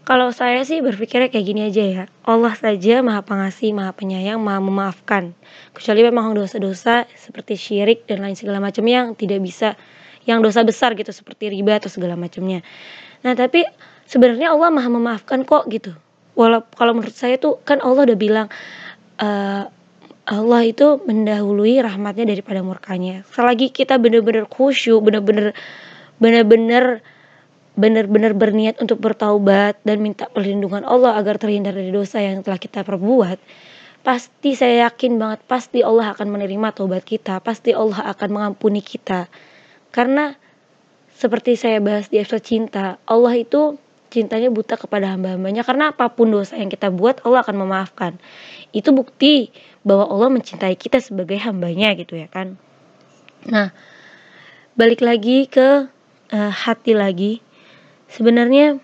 Kalau 0.03 0.35
saya 0.35 0.67
sih 0.67 0.83
berpikirnya 0.83 1.31
kayak 1.31 1.47
gini 1.47 1.61
aja 1.71 1.83
ya. 1.87 2.05
Allah 2.27 2.51
saja 2.59 3.07
Maha 3.07 3.23
Pengasih, 3.23 3.71
Maha 3.71 3.95
Penyayang, 3.95 4.43
Maha 4.43 4.59
Memaafkan. 4.59 5.31
Kecuali 5.71 6.03
memang 6.03 6.35
dosa-dosa 6.35 7.07
seperti 7.15 7.55
syirik 7.55 8.03
dan 8.11 8.19
lain 8.19 8.35
segala 8.35 8.59
macam 8.59 8.83
yang 8.83 9.15
tidak 9.15 9.39
bisa 9.39 9.79
yang 10.27 10.43
dosa 10.43 10.67
besar 10.67 10.99
gitu 10.99 11.15
seperti 11.15 11.55
riba 11.55 11.79
atau 11.79 11.87
segala 11.87 12.19
macamnya. 12.19 12.67
Nah, 13.23 13.39
tapi 13.39 13.63
sebenarnya 14.11 14.51
Allah 14.51 14.75
Maha 14.75 14.91
Memaafkan 14.91 15.47
kok 15.47 15.71
gitu. 15.71 15.95
Walau 16.35 16.67
kalau 16.75 16.99
menurut 16.99 17.15
saya 17.15 17.39
tuh 17.39 17.63
kan 17.63 17.79
Allah 17.79 18.03
udah 18.03 18.19
bilang 18.19 18.51
uh, 19.23 19.71
Allah 20.27 20.61
itu 20.67 20.99
mendahului 21.03 21.79
rahmatnya 21.79 22.27
daripada 22.27 22.59
murkanya. 22.59 23.23
Selagi 23.31 23.71
kita 23.71 24.03
benar-benar 24.03 24.51
khusyuk, 24.51 24.99
benar-benar 24.99 25.55
benar-benar 26.19 27.07
benar-benar 27.73 28.37
berniat 28.37 28.77
untuk 28.81 29.01
bertaubat 29.01 29.81
dan 29.83 30.05
minta 30.05 30.29
perlindungan 30.29 30.85
Allah 30.85 31.17
agar 31.17 31.41
terhindar 31.41 31.73
dari 31.73 31.89
dosa 31.89 32.21
yang 32.21 32.45
telah 32.45 32.61
kita 32.61 32.85
perbuat, 32.85 33.41
pasti 34.05 34.53
saya 34.53 34.89
yakin 34.91 35.17
banget 35.17 35.41
pasti 35.49 35.81
Allah 35.81 36.13
akan 36.13 36.29
menerima 36.29 36.69
taubat 36.77 37.07
kita, 37.07 37.41
pasti 37.41 37.73
Allah 37.73 38.13
akan 38.13 38.29
mengampuni 38.29 38.85
kita. 38.85 39.27
Karena 39.89 40.37
seperti 41.17 41.57
saya 41.57 41.81
bahas 41.81 42.13
di 42.13 42.21
episode 42.21 42.45
cinta, 42.45 43.01
Allah 43.09 43.35
itu 43.39 43.81
cintanya 44.13 44.53
buta 44.53 44.77
kepada 44.77 45.17
hamba-hambanya 45.17 45.65
karena 45.65 45.97
apa 45.97 46.13
pun 46.13 46.29
dosa 46.29 46.61
yang 46.61 46.69
kita 46.69 46.93
buat 46.93 47.25
Allah 47.25 47.41
akan 47.41 47.57
memaafkan. 47.65 48.21
Itu 48.77 48.93
bukti 48.93 49.49
bahwa 49.83 50.07
Allah 50.07 50.31
mencintai 50.31 50.79
kita 50.79 51.03
sebagai 51.03 51.39
hambanya 51.43 51.95
gitu 51.99 52.15
ya 52.15 52.31
kan 52.31 52.59
nah 53.43 53.75
balik 54.79 55.03
lagi 55.03 55.51
ke 55.51 55.91
uh, 56.31 56.53
hati 56.55 56.95
lagi 56.95 57.43
sebenarnya 58.13 58.79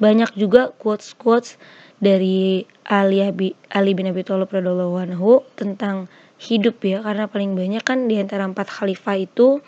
banyak 0.00 0.32
juga 0.34 0.72
quotes 0.80 1.12
quotes 1.12 1.60
dari 2.00 2.64
Ali, 2.88 3.20
Abi, 3.20 3.52
Ali 3.68 3.92
bin 3.92 4.08
Abi 4.08 4.24
Thalib 4.24 4.48
radhiallahu 4.48 4.96
anhu 4.96 5.44
tentang 5.54 6.08
hidup 6.40 6.80
ya 6.80 7.04
karena 7.04 7.28
paling 7.28 7.52
banyak 7.52 7.84
kan 7.84 8.08
di 8.08 8.16
antara 8.16 8.48
empat 8.48 8.72
khalifah 8.72 9.20
itu 9.20 9.60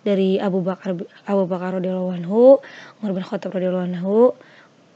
dari 0.00 0.40
Abu 0.40 0.64
Bakar 0.64 0.96
Abu 1.28 1.44
Bakar 1.44 1.76
radhiyallahu 1.76 2.16
anhu, 2.16 2.64
Umar 3.04 3.12
bin 3.12 3.20
Khattab 3.20 3.52
radhiyallahu 3.52 3.92
anhu, 3.92 4.32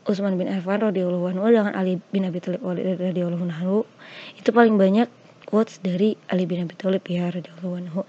Utsman 0.09 0.41
bin 0.41 0.49
Affan 0.49 0.81
radhiyallahu 0.81 1.37
anhu 1.37 1.45
dengan 1.53 1.77
Ali 1.77 2.01
bin 2.09 2.25
Abi 2.25 2.41
Thalib 2.41 2.65
radhiyallahu 2.65 3.45
anhu 3.53 3.85
itu 4.41 4.49
paling 4.49 4.81
banyak 4.81 5.13
quotes 5.45 5.85
dari 5.85 6.17
Ali 6.33 6.49
bin 6.49 6.65
Abi 6.65 6.73
Thalib 6.81 7.05
ya 7.05 7.29
radhiyallahu 7.29 7.75
anhu. 7.77 8.01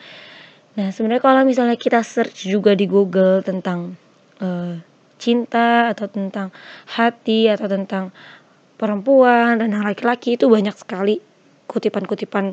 Nah, 0.74 0.90
sebenarnya 0.90 1.22
kalau 1.22 1.44
misalnya 1.46 1.78
kita 1.78 2.02
search 2.02 2.50
juga 2.50 2.74
di 2.74 2.90
Google 2.90 3.46
tentang 3.46 4.00
uh, 4.44 4.76
cinta 5.16 5.96
atau 5.96 6.12
tentang 6.12 6.52
hati 6.92 7.48
atau 7.48 7.72
tentang 7.72 8.12
perempuan 8.76 9.64
dan 9.64 9.72
laki-laki 9.80 10.36
itu 10.36 10.52
banyak 10.52 10.76
sekali 10.76 11.24
kutipan-kutipan 11.72 12.52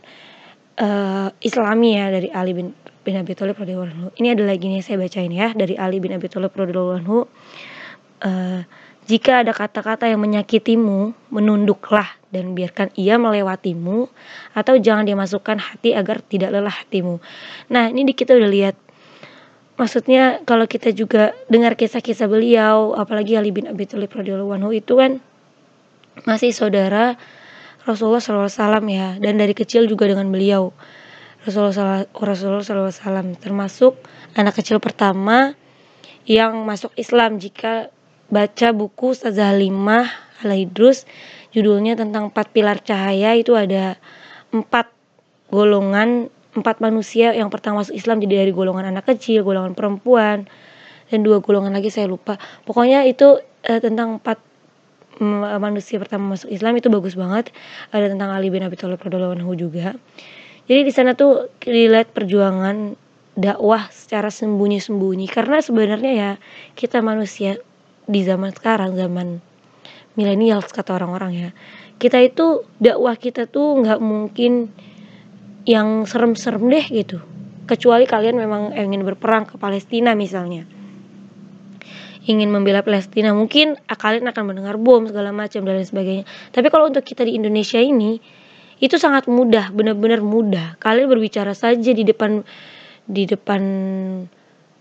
uh, 0.78 1.28
Islami 1.42 1.98
ya 1.98 2.06
dari 2.14 2.30
Ali 2.30 2.54
bin 2.54 2.70
bin 3.02 3.16
Abi 3.18 3.34
Thalib 3.34 3.58
radhiyallahu 3.58 3.90
anhu. 3.90 4.08
Ini 4.14 4.38
adalah 4.38 4.54
gini 4.54 4.78
saya 4.84 5.00
bacain 5.00 5.32
ya 5.32 5.50
dari 5.56 5.74
Ali 5.74 5.98
bin 5.98 6.14
Abi 6.14 6.30
Thalib 6.30 6.54
radhiyallahu 6.54 7.00
anhu. 7.02 7.18
Uh, 8.20 8.62
jika 9.08 9.42
ada 9.42 9.50
kata-kata 9.50 10.06
yang 10.06 10.22
menyakitimu, 10.22 11.10
menunduklah 11.34 12.06
dan 12.30 12.54
biarkan 12.54 12.94
ia 12.94 13.18
melewatimu 13.18 14.06
atau 14.54 14.78
jangan 14.78 15.02
dimasukkan 15.02 15.58
hati 15.58 15.98
agar 15.98 16.22
tidak 16.22 16.54
lelah 16.54 16.70
hatimu. 16.70 17.18
Nah, 17.74 17.90
ini 17.90 18.14
kita 18.14 18.38
udah 18.38 18.46
lihat 18.46 18.76
maksudnya 19.80 20.44
kalau 20.44 20.68
kita 20.68 20.92
juga 20.92 21.32
dengar 21.48 21.72
kisah-kisah 21.72 22.28
beliau, 22.28 22.92
apalagi 22.92 23.40
Ali 23.40 23.48
bin 23.48 23.64
Abi 23.64 23.88
Thalib 23.88 24.12
radhiyallahu 24.12 24.52
anhu 24.52 24.76
itu 24.76 25.00
kan 25.00 25.24
masih 26.28 26.52
saudara 26.52 27.16
Rasulullah 27.88 28.20
SAW 28.20 28.84
ya 28.92 29.16
dan 29.16 29.40
dari 29.40 29.56
kecil 29.56 29.88
juga 29.88 30.04
dengan 30.04 30.28
beliau. 30.28 30.76
Rasulullah 31.48 32.04
Rasulullah 32.12 32.92
SAW 32.92 33.40
termasuk 33.40 33.96
anak 34.36 34.60
kecil 34.60 34.76
pertama 34.76 35.56
yang 36.28 36.68
masuk 36.68 36.92
Islam. 37.00 37.40
Jika 37.40 37.88
baca 38.28 38.68
buku 38.76 39.16
Ustazah 39.16 39.56
Halimah 39.56 40.06
Alaidrus 40.44 41.08
judulnya 41.56 41.96
tentang 41.96 42.28
empat 42.28 42.52
pilar 42.52 42.84
cahaya 42.84 43.32
itu 43.32 43.56
ada 43.56 43.96
empat 44.52 44.92
golongan 45.48 46.28
empat 46.50 46.82
manusia 46.82 47.30
yang 47.30 47.46
pertama 47.46 47.86
masuk 47.86 47.94
Islam 47.94 48.18
jadi 48.18 48.42
dari 48.46 48.52
golongan 48.54 48.90
anak 48.90 49.06
kecil 49.06 49.46
golongan 49.46 49.78
perempuan 49.78 50.50
dan 51.10 51.18
dua 51.22 51.42
golongan 51.42 51.74
lagi 51.74 51.90
saya 51.90 52.06
lupa. 52.06 52.38
Pokoknya 52.66 53.06
itu 53.06 53.42
eh, 53.66 53.82
tentang 53.82 54.22
empat 54.22 54.38
manusia 55.60 56.00
pertama 56.00 56.32
masuk 56.32 56.48
Islam 56.48 56.80
itu 56.80 56.88
bagus 56.88 57.12
banget. 57.12 57.52
Ada 57.92 58.08
tentang 58.16 58.32
Ali 58.32 58.48
bin 58.48 58.64
Abi 58.64 58.78
Thalib 58.78 59.02
radhiyallahu 59.02 59.52
juga. 59.52 59.92
Jadi 60.64 60.80
di 60.86 60.92
sana 60.94 61.12
tuh 61.12 61.50
dilihat 61.60 62.14
perjuangan 62.14 62.96
dakwah 63.36 63.90
secara 63.92 64.32
sembunyi-sembunyi. 64.32 65.28
Karena 65.28 65.60
sebenarnya 65.60 66.12
ya 66.14 66.30
kita 66.72 67.04
manusia 67.04 67.60
di 68.08 68.24
zaman 68.24 68.54
sekarang 68.56 68.96
zaman 68.96 69.44
milenial 70.16 70.64
kata 70.64 70.96
orang-orang 70.96 71.32
ya. 71.36 71.50
Kita 72.00 72.16
itu 72.16 72.64
dakwah 72.80 73.12
kita 73.20 73.44
tuh 73.44 73.76
nggak 73.84 74.00
mungkin 74.00 74.72
yang 75.68 76.08
serem-serem 76.08 76.64
deh 76.70 76.86
gitu. 76.88 77.18
Kecuali 77.68 78.08
kalian 78.08 78.36
memang 78.36 78.62
ingin 78.74 79.06
berperang 79.06 79.46
ke 79.46 79.54
Palestina 79.60 80.16
misalnya. 80.16 80.66
Ingin 82.26 82.52
membela 82.52 82.84
Palestina 82.84 83.32
mungkin 83.32 83.78
kalian 83.88 84.28
akan 84.28 84.44
mendengar 84.44 84.76
bom 84.76 85.06
segala 85.08 85.32
macam 85.32 85.64
dan 85.64 85.78
lain 85.78 85.88
sebagainya. 85.88 86.24
Tapi 86.52 86.66
kalau 86.68 86.90
untuk 86.90 87.06
kita 87.06 87.24
di 87.24 87.38
Indonesia 87.38 87.80
ini 87.80 88.20
itu 88.80 88.96
sangat 88.96 89.28
mudah 89.28 89.72
benar-benar 89.72 90.24
mudah. 90.24 90.76
Kalian 90.80 91.06
berbicara 91.08 91.52
saja 91.52 91.90
di 91.92 92.04
depan 92.04 92.42
di 93.06 93.24
depan 93.28 93.62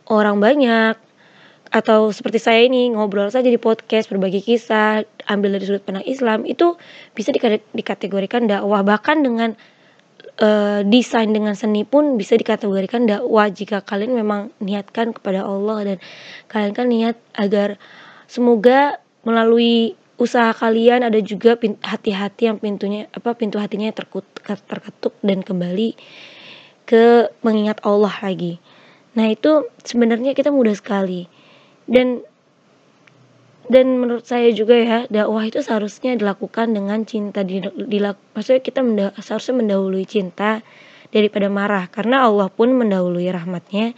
orang 0.10 0.38
banyak. 0.42 0.96
Atau 1.70 2.10
seperti 2.10 2.42
saya 2.42 2.66
ini 2.66 2.90
ngobrol 2.90 3.30
saja 3.30 3.46
di 3.46 3.62
podcast 3.62 4.10
berbagi 4.10 4.42
kisah 4.42 5.06
ambil 5.30 5.54
dari 5.54 5.70
sudut 5.70 5.86
pandang 5.86 6.02
Islam 6.10 6.42
itu 6.50 6.74
bisa 7.14 7.30
dikategorikan 7.78 8.50
dakwah. 8.50 8.82
Bahkan 8.82 9.22
dengan 9.22 9.54
uh, 10.40 10.82
desain 10.88 11.30
dengan 11.30 11.54
seni 11.54 11.84
pun 11.84 12.16
bisa 12.16 12.36
dikategorikan 12.40 13.06
dakwah 13.06 13.52
jika 13.52 13.84
kalian 13.84 14.16
memang 14.16 14.50
niatkan 14.64 15.12
kepada 15.14 15.46
Allah 15.46 15.96
dan 15.96 15.98
kalian 16.48 16.74
kan 16.74 16.88
niat 16.88 17.16
agar 17.36 17.76
semoga 18.26 18.98
melalui 19.28 20.00
usaha 20.20 20.52
kalian 20.52 21.08
ada 21.08 21.20
juga 21.24 21.56
hati-hati 21.80 22.52
yang 22.52 22.60
pintunya 22.60 23.08
apa 23.16 23.36
pintu 23.40 23.56
hatinya 23.56 23.88
terketuk 23.96 25.16
dan 25.24 25.40
kembali 25.40 25.96
ke 26.84 27.32
mengingat 27.46 27.80
Allah 27.88 28.12
lagi. 28.20 28.60
Nah, 29.16 29.30
itu 29.32 29.70
sebenarnya 29.86 30.36
kita 30.36 30.52
mudah 30.52 30.76
sekali 30.76 31.30
dan 31.86 32.26
dan 33.70 34.02
menurut 34.02 34.26
saya 34.26 34.50
juga 34.50 34.74
ya 34.74 35.06
dakwah 35.14 35.46
itu 35.46 35.62
seharusnya 35.62 36.18
dilakukan 36.18 36.74
dengan 36.74 37.06
cinta 37.06 37.46
dilak 37.46 38.18
maksudnya 38.34 38.66
kita 38.66 38.82
menda, 38.82 39.14
seharusnya 39.22 39.62
mendahului 39.62 40.10
cinta 40.10 40.66
daripada 41.14 41.54
marah. 41.54 41.86
Karena 41.86 42.26
Allah 42.26 42.50
pun 42.50 42.74
mendahului 42.74 43.30
rahmatnya 43.30 43.94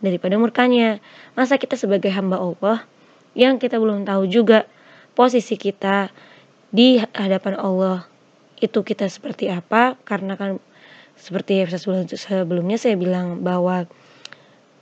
daripada 0.00 0.40
murkanya. 0.40 0.96
Masa 1.36 1.60
kita 1.60 1.76
sebagai 1.76 2.08
hamba 2.08 2.40
Allah 2.40 2.88
yang 3.36 3.60
kita 3.60 3.76
belum 3.76 4.08
tahu 4.08 4.28
juga 4.32 4.64
posisi 5.12 5.60
kita 5.60 6.08
di 6.72 6.96
hadapan 7.12 7.60
Allah 7.60 8.08
itu 8.64 8.80
kita 8.80 9.12
seperti 9.12 9.52
apa. 9.52 10.00
Karena 10.08 10.40
kan 10.40 10.56
seperti 11.20 11.68
sebelumnya 11.68 12.80
saya 12.80 12.96
bilang 12.96 13.44
bahwa 13.44 13.84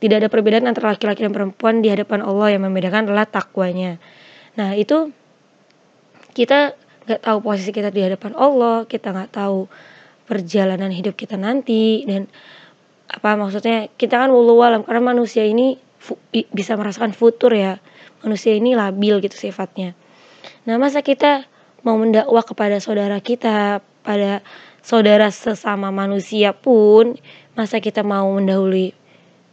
tidak 0.01 0.25
ada 0.25 0.29
perbedaan 0.33 0.65
antara 0.65 0.97
laki-laki 0.97 1.23
dan 1.23 1.37
perempuan 1.37 1.85
di 1.85 1.93
hadapan 1.93 2.25
Allah 2.25 2.57
yang 2.57 2.65
membedakan 2.65 3.07
adalah 3.13 3.29
takwanya. 3.29 4.01
Nah 4.57 4.73
itu 4.73 5.13
kita 6.33 6.73
nggak 7.05 7.21
tahu 7.21 7.39
posisi 7.45 7.71
kita 7.71 7.93
di 7.93 8.01
hadapan 8.01 8.33
Allah, 8.35 8.89
kita 8.89 9.13
nggak 9.13 9.31
tahu 9.37 9.69
perjalanan 10.25 10.89
hidup 10.89 11.19
kita 11.19 11.37
nanti 11.37 12.07
dan 12.09 12.31
apa 13.11 13.35
maksudnya 13.35 13.91
kita 13.99 14.23
kan 14.23 14.31
wulu 14.31 14.63
alam 14.63 14.87
karena 14.87 15.03
manusia 15.03 15.43
ini 15.43 15.75
bisa 16.55 16.79
merasakan 16.79 17.11
futur 17.11 17.51
ya 17.51 17.83
manusia 18.23 18.55
ini 18.55 18.79
labil 18.79 19.21
gitu 19.21 19.37
sifatnya. 19.37 19.99
Nah 20.65 20.79
masa 20.79 21.03
kita 21.03 21.45
mau 21.83 21.97
mendakwah 21.99 22.45
kepada 22.47 22.79
saudara 22.79 23.19
kita 23.19 23.83
pada 24.07 24.41
saudara 24.81 25.29
sesama 25.29 25.93
manusia 25.93 26.55
pun 26.55 27.17
masa 27.59 27.83
kita 27.83 28.01
mau 28.07 28.31
mendahului 28.33 28.97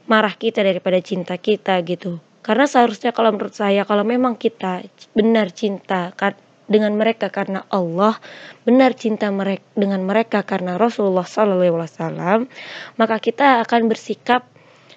marah 0.08 0.34
kita 0.34 0.64
daripada 0.64 0.98
cinta 1.04 1.36
kita 1.36 1.78
gitu. 1.84 2.18
Karena 2.42 2.64
seharusnya 2.64 3.12
kalau 3.12 3.36
menurut 3.36 3.52
saya 3.52 3.84
kalau 3.84 4.08
memang 4.08 4.40
kita 4.40 4.88
benar 5.12 5.52
cinta 5.52 6.16
dengan 6.68 6.96
mereka 6.96 7.28
karena 7.28 7.64
Allah, 7.68 8.16
benar 8.64 8.96
cinta 8.96 9.28
mereka 9.32 9.64
dengan 9.76 10.04
mereka 10.04 10.44
karena 10.48 10.80
Rasulullah 10.80 11.28
SAW, 11.28 12.48
maka 13.00 13.16
kita 13.20 13.64
akan 13.68 13.92
bersikap 13.92 14.48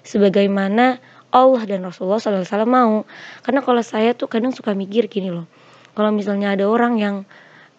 sebagaimana 0.03 0.99
Allah 1.31 1.63
dan 1.63 1.83
Rasulullah 1.87 2.19
SAW 2.19 2.67
mau. 2.67 3.07
Karena 3.43 3.63
kalau 3.63 3.83
saya 3.83 4.11
tuh 4.11 4.27
kadang 4.27 4.51
suka 4.51 4.75
mikir 4.75 5.07
gini 5.07 5.31
loh, 5.31 5.47
kalau 5.95 6.11
misalnya 6.11 6.55
ada 6.55 6.67
orang 6.67 6.99
yang 6.99 7.15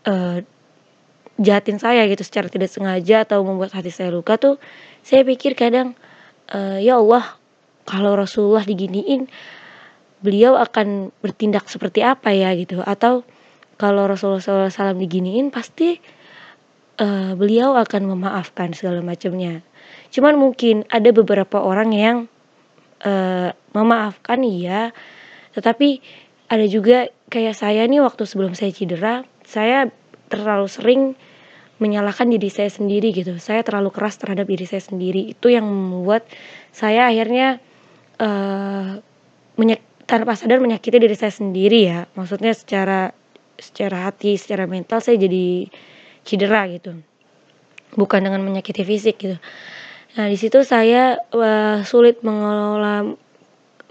uh, 0.08 0.40
jahatin 1.40 1.76
saya 1.80 2.04
gitu 2.08 2.24
secara 2.24 2.48
tidak 2.48 2.72
sengaja 2.72 3.24
atau 3.24 3.44
membuat 3.44 3.76
hati 3.76 3.92
saya 3.92 4.08
luka 4.12 4.40
tuh, 4.40 4.56
saya 5.04 5.24
pikir 5.24 5.52
kadang 5.52 5.92
uh, 6.52 6.78
ya 6.78 7.00
Allah 7.00 7.36
kalau 7.82 8.14
Rasulullah 8.14 8.62
diginiin 8.62 9.26
beliau 10.22 10.54
akan 10.54 11.10
bertindak 11.18 11.66
seperti 11.66 12.06
apa 12.06 12.30
ya 12.30 12.54
gitu. 12.54 12.78
Atau 12.80 13.26
kalau 13.74 14.06
Rasulullah 14.06 14.70
SAW 14.70 14.94
diginiin 14.94 15.50
pasti 15.50 15.98
uh, 17.02 17.34
beliau 17.34 17.74
akan 17.74 18.14
memaafkan 18.14 18.70
segala 18.70 19.02
macamnya. 19.02 19.66
Cuman 20.14 20.38
mungkin 20.38 20.86
ada 20.86 21.10
beberapa 21.10 21.58
orang 21.58 21.90
yang 21.90 22.16
uh, 23.02 23.50
memaafkan 23.74 24.46
iya. 24.46 24.94
Tetapi 25.58 25.98
ada 26.46 26.64
juga 26.70 27.10
kayak 27.32 27.58
saya 27.58 27.82
nih 27.88 28.04
waktu 28.04 28.22
sebelum 28.28 28.54
saya 28.54 28.70
cedera 28.70 29.24
saya 29.42 29.88
terlalu 30.28 30.68
sering 30.68 31.02
menyalahkan 31.82 32.30
diri 32.30 32.46
saya 32.46 32.70
sendiri 32.70 33.10
gitu. 33.10 33.34
Saya 33.42 33.66
terlalu 33.66 33.90
keras 33.90 34.14
terhadap 34.22 34.46
diri 34.46 34.62
saya 34.62 34.78
sendiri. 34.78 35.34
Itu 35.34 35.50
yang 35.50 35.66
membuat 35.66 36.22
saya 36.70 37.10
akhirnya 37.10 37.58
uh, 38.22 39.02
tanpa 40.06 40.38
sadar 40.38 40.62
menyakiti 40.62 41.02
diri 41.02 41.18
saya 41.18 41.34
sendiri 41.34 41.80
ya. 41.90 42.06
Maksudnya 42.14 42.54
secara 42.54 43.10
secara 43.58 44.06
hati 44.06 44.38
secara 44.38 44.70
mental 44.70 45.02
saya 45.02 45.18
jadi 45.18 45.66
cedera 46.22 46.70
gitu. 46.70 47.02
Bukan 47.98 48.22
dengan 48.22 48.46
menyakiti 48.46 48.86
fisik 48.86 49.18
gitu. 49.18 49.36
Nah 50.14 50.26
di 50.30 50.38
situ 50.38 50.62
saya 50.62 51.18
uh, 51.34 51.82
sulit 51.82 52.22
mengelola 52.22 53.18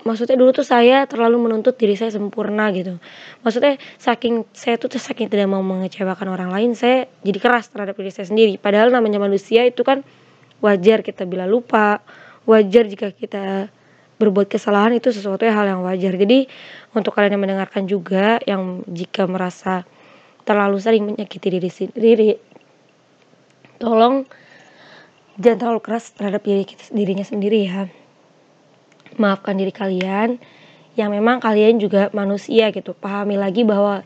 maksudnya 0.03 0.37
dulu 0.37 0.51
tuh 0.53 0.65
saya 0.65 1.05
terlalu 1.05 1.49
menuntut 1.49 1.77
diri 1.77 1.93
saya 1.93 2.13
sempurna 2.13 2.73
gitu. 2.73 2.97
Maksudnya 3.45 3.77
saking 4.01 4.45
saya 4.53 4.77
tuh 4.81 4.89
saking 4.97 5.29
tidak 5.29 5.49
mau 5.49 5.61
mengecewakan 5.61 6.27
orang 6.33 6.49
lain 6.49 6.71
saya 6.73 7.05
jadi 7.21 7.37
keras 7.37 7.69
terhadap 7.69 7.97
diri 7.97 8.11
saya 8.13 8.27
sendiri. 8.29 8.57
Padahal 8.57 8.89
namanya 8.89 9.21
manusia 9.21 9.65
itu 9.65 9.85
kan 9.85 10.01
wajar 10.61 11.05
kita 11.05 11.25
bila 11.25 11.45
lupa 11.45 12.01
wajar 12.49 12.89
jika 12.89 13.13
kita 13.13 13.69
berbuat 14.21 14.49
kesalahan 14.49 14.93
itu 14.97 15.09
sesuatu 15.09 15.45
hal 15.45 15.65
yang 15.65 15.81
wajar. 15.81 16.13
Jadi 16.13 16.45
untuk 16.93 17.13
kalian 17.17 17.37
yang 17.37 17.43
mendengarkan 17.43 17.89
juga 17.89 18.37
yang 18.45 18.85
jika 18.89 19.25
merasa 19.25 19.85
terlalu 20.45 20.77
sering 20.81 21.03
menyakiti 21.13 21.47
diri 21.53 21.69
sendiri 21.69 22.29
tolong 23.81 24.25
jangan 25.41 25.57
terlalu 25.57 25.81
keras 25.81 26.13
terhadap 26.13 26.45
diri 26.45 26.65
kita, 26.65 26.93
dirinya 26.93 27.25
sendiri 27.25 27.65
ya 27.65 27.89
maafkan 29.21 29.53
diri 29.53 29.69
kalian 29.69 30.41
yang 30.97 31.13
memang 31.13 31.39
kalian 31.39 31.77
juga 31.77 32.09
manusia 32.11 32.73
gitu. 32.73 32.97
Pahami 32.97 33.37
lagi 33.37 33.61
bahwa 33.61 34.01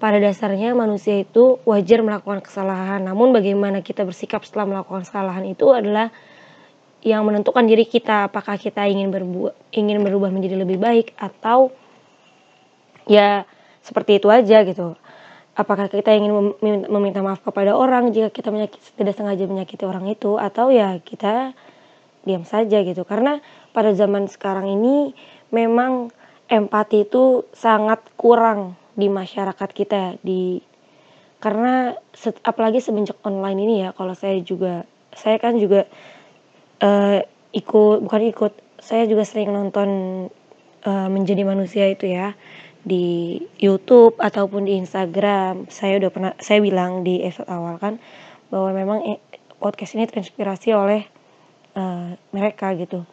pada 0.00 0.16
dasarnya 0.16 0.72
manusia 0.72 1.20
itu 1.20 1.60
wajar 1.68 2.00
melakukan 2.00 2.40
kesalahan. 2.40 3.04
Namun 3.04 3.36
bagaimana 3.36 3.84
kita 3.84 4.08
bersikap 4.08 4.46
setelah 4.46 4.78
melakukan 4.78 5.04
kesalahan 5.04 5.44
itu 5.44 5.68
adalah 5.74 6.08
yang 7.04 7.26
menentukan 7.28 7.68
diri 7.68 7.84
kita. 7.84 8.32
Apakah 8.32 8.56
kita 8.56 8.88
ingin 8.88 9.12
berbuat 9.12 9.52
ingin 9.76 10.00
berubah 10.00 10.32
menjadi 10.32 10.56
lebih 10.56 10.80
baik 10.80 11.12
atau 11.20 11.68
ya 13.04 13.44
seperti 13.84 14.22
itu 14.22 14.32
aja 14.32 14.64
gitu. 14.64 14.96
Apakah 15.52 15.92
kita 15.92 16.16
ingin 16.16 16.56
meminta 16.88 17.20
maaf 17.20 17.44
kepada 17.44 17.76
orang 17.76 18.16
jika 18.16 18.32
kita 18.32 18.48
menyakiti, 18.48 18.96
tidak 18.96 19.12
sengaja 19.12 19.44
menyakiti 19.44 19.84
orang 19.84 20.08
itu 20.08 20.40
atau 20.40 20.72
ya 20.72 20.96
kita 21.04 21.52
diam 22.24 22.44
saja 22.44 22.82
gitu. 22.84 23.02
Karena 23.04 23.40
pada 23.72 23.92
zaman 23.96 24.26
sekarang 24.26 24.68
ini 24.68 25.12
memang 25.54 26.12
empati 26.50 27.06
itu 27.06 27.46
sangat 27.54 28.02
kurang 28.18 28.74
di 28.98 29.06
masyarakat 29.06 29.70
kita 29.70 30.18
di 30.20 30.60
karena 31.40 31.96
set, 32.12 32.36
apalagi 32.44 32.84
semenjak 32.84 33.16
online 33.24 33.58
ini 33.64 33.74
ya 33.88 33.96
kalau 33.96 34.12
saya 34.12 34.36
juga 34.44 34.84
saya 35.16 35.40
kan 35.40 35.56
juga 35.56 35.88
uh, 36.84 37.24
ikut 37.56 38.04
bukan 38.04 38.22
ikut 38.28 38.52
saya 38.76 39.08
juga 39.08 39.24
sering 39.24 39.48
nonton 39.48 39.88
uh, 40.84 41.08
menjadi 41.08 41.42
manusia 41.48 41.88
itu 41.88 42.12
ya 42.12 42.36
di 42.80 43.36
YouTube 43.60 44.16
ataupun 44.20 44.64
di 44.68 44.80
Instagram. 44.80 45.68
Saya 45.68 46.00
udah 46.00 46.10
pernah 46.12 46.32
saya 46.40 46.60
bilang 46.64 47.04
di 47.04 47.24
episode 47.24 47.48
awal 47.48 47.76
kan 47.76 48.00
bahwa 48.48 48.72
memang 48.72 48.98
eh, 49.04 49.18
podcast 49.60 49.96
ini 49.96 50.08
terinspirasi 50.08 50.72
oleh 50.72 51.19
uh, 51.74 52.14
mereka 52.32 52.72
gitu 52.74 53.04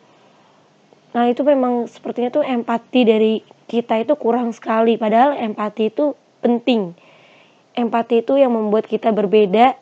Nah 1.18 1.34
itu 1.34 1.42
memang 1.42 1.90
sepertinya 1.90 2.30
tuh 2.30 2.46
empati 2.46 3.02
dari 3.02 3.34
kita 3.66 3.98
itu 4.06 4.14
kurang 4.20 4.54
sekali. 4.54 5.02
Padahal 5.02 5.34
empati 5.34 5.90
itu 5.90 6.14
penting. 6.46 6.94
Empati 7.74 8.22
itu 8.22 8.38
yang 8.38 8.54
membuat 8.54 8.86
kita 8.86 9.10
berbeda, 9.10 9.74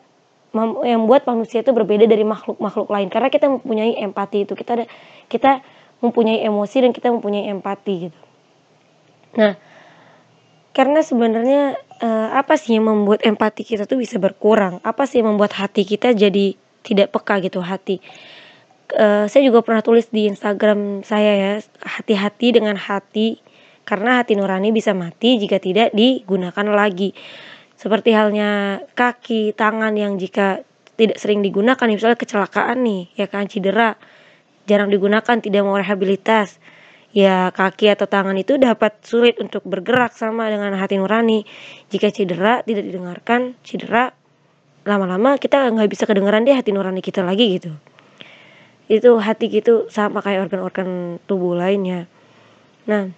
yang 0.88 1.00
membuat 1.04 1.28
manusia 1.28 1.60
itu 1.60 1.76
berbeda 1.76 2.08
dari 2.08 2.24
makhluk-makhluk 2.24 2.88
lain. 2.88 3.12
Karena 3.12 3.28
kita 3.28 3.52
mempunyai 3.52 4.00
empati 4.00 4.48
itu, 4.48 4.56
kita 4.56 4.88
kita 5.28 5.60
mempunyai 6.00 6.44
emosi 6.48 6.78
dan 6.88 6.92
kita 6.96 7.12
mempunyai 7.12 7.52
empati 7.52 7.94
gitu. 8.08 8.20
Nah, 9.36 9.60
karena 10.76 11.04
sebenarnya 11.04 11.76
uh, 12.00 12.30
apa 12.36 12.56
sih 12.56 12.80
yang 12.80 12.88
membuat 12.88 13.28
empati 13.28 13.68
kita 13.68 13.84
tuh 13.88 14.00
bisa 14.00 14.20
berkurang? 14.24 14.80
Apa 14.88 15.04
sih 15.04 15.20
yang 15.20 15.36
membuat 15.36 15.56
hati 15.56 15.84
kita 15.84 16.16
jadi 16.16 16.56
tidak 16.84 17.12
peka 17.12 17.44
gitu 17.44 17.60
hati? 17.60 18.00
Uh, 18.94 19.26
saya 19.26 19.42
juga 19.48 19.66
pernah 19.66 19.82
tulis 19.82 20.06
di 20.14 20.30
Instagram 20.30 21.02
saya 21.02 21.34
ya 21.34 21.52
hati-hati 21.82 22.54
dengan 22.54 22.78
hati 22.78 23.42
karena 23.86 24.22
hati 24.22 24.34
nurani 24.34 24.74
bisa 24.74 24.94
mati 24.98 25.38
jika 25.38 25.62
tidak 25.62 25.94
digunakan 25.94 26.66
lagi. 26.74 27.14
Seperti 27.76 28.16
halnya 28.16 28.82
kaki, 28.98 29.54
tangan 29.54 29.94
yang 29.94 30.18
jika 30.18 30.66
tidak 30.96 31.20
sering 31.20 31.44
digunakan, 31.44 31.86
misalnya 31.86 32.16
kecelakaan 32.16 32.82
nih, 32.82 33.12
ya 33.20 33.28
kan 33.28 33.52
cedera, 33.52 34.00
jarang 34.66 34.90
digunakan, 34.90 35.38
tidak 35.38 35.62
mau 35.62 35.76
rehabilitas. 35.76 36.58
Ya 37.16 37.48
kaki 37.52 37.96
atau 37.96 38.12
tangan 38.12 38.36
itu 38.36 38.60
dapat 38.60 39.00
sulit 39.08 39.40
untuk 39.40 39.64
bergerak 39.64 40.12
sama 40.16 40.52
dengan 40.52 40.76
hati 40.76 41.00
nurani. 41.00 41.48
Jika 41.88 42.12
cedera 42.12 42.60
tidak 42.64 42.92
didengarkan, 42.92 43.56
cedera 43.64 44.12
lama-lama 44.84 45.40
kita 45.40 45.72
nggak 45.72 45.90
bisa 45.90 46.04
kedengeran 46.04 46.44
deh 46.44 46.56
hati 46.56 46.76
nurani 46.76 47.00
kita 47.00 47.24
lagi 47.24 47.56
gitu. 47.56 47.72
Itu 48.86 49.18
hati 49.18 49.50
gitu 49.50 49.90
sama 49.90 50.22
kayak 50.22 50.50
organ-organ 50.50 51.18
tubuh 51.26 51.58
lainnya. 51.58 52.06
Nah, 52.86 53.10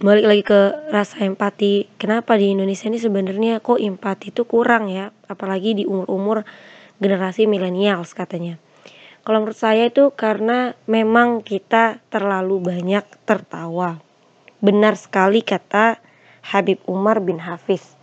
balik 0.00 0.24
lagi 0.24 0.42
ke 0.46 0.60
rasa 0.88 1.20
empati. 1.26 1.90
Kenapa 2.00 2.38
di 2.40 2.56
Indonesia 2.56 2.88
ini 2.88 2.96
sebenarnya 2.96 3.60
kok 3.60 3.76
empati 3.76 4.32
itu 4.32 4.48
kurang 4.48 4.88
ya? 4.88 5.12
Apalagi 5.28 5.76
di 5.76 5.84
umur-umur 5.84 6.48
generasi 6.96 7.44
milenials 7.44 8.16
katanya. 8.16 8.56
Kalau 9.26 9.44
menurut 9.44 9.60
saya 9.60 9.92
itu 9.92 10.08
karena 10.16 10.72
memang 10.88 11.44
kita 11.44 12.00
terlalu 12.08 12.64
banyak 12.64 13.04
tertawa. 13.28 14.00
Benar 14.64 14.96
sekali 14.96 15.44
kata 15.44 16.00
Habib 16.40 16.80
Umar 16.88 17.20
bin 17.20 17.36
Hafiz. 17.36 17.98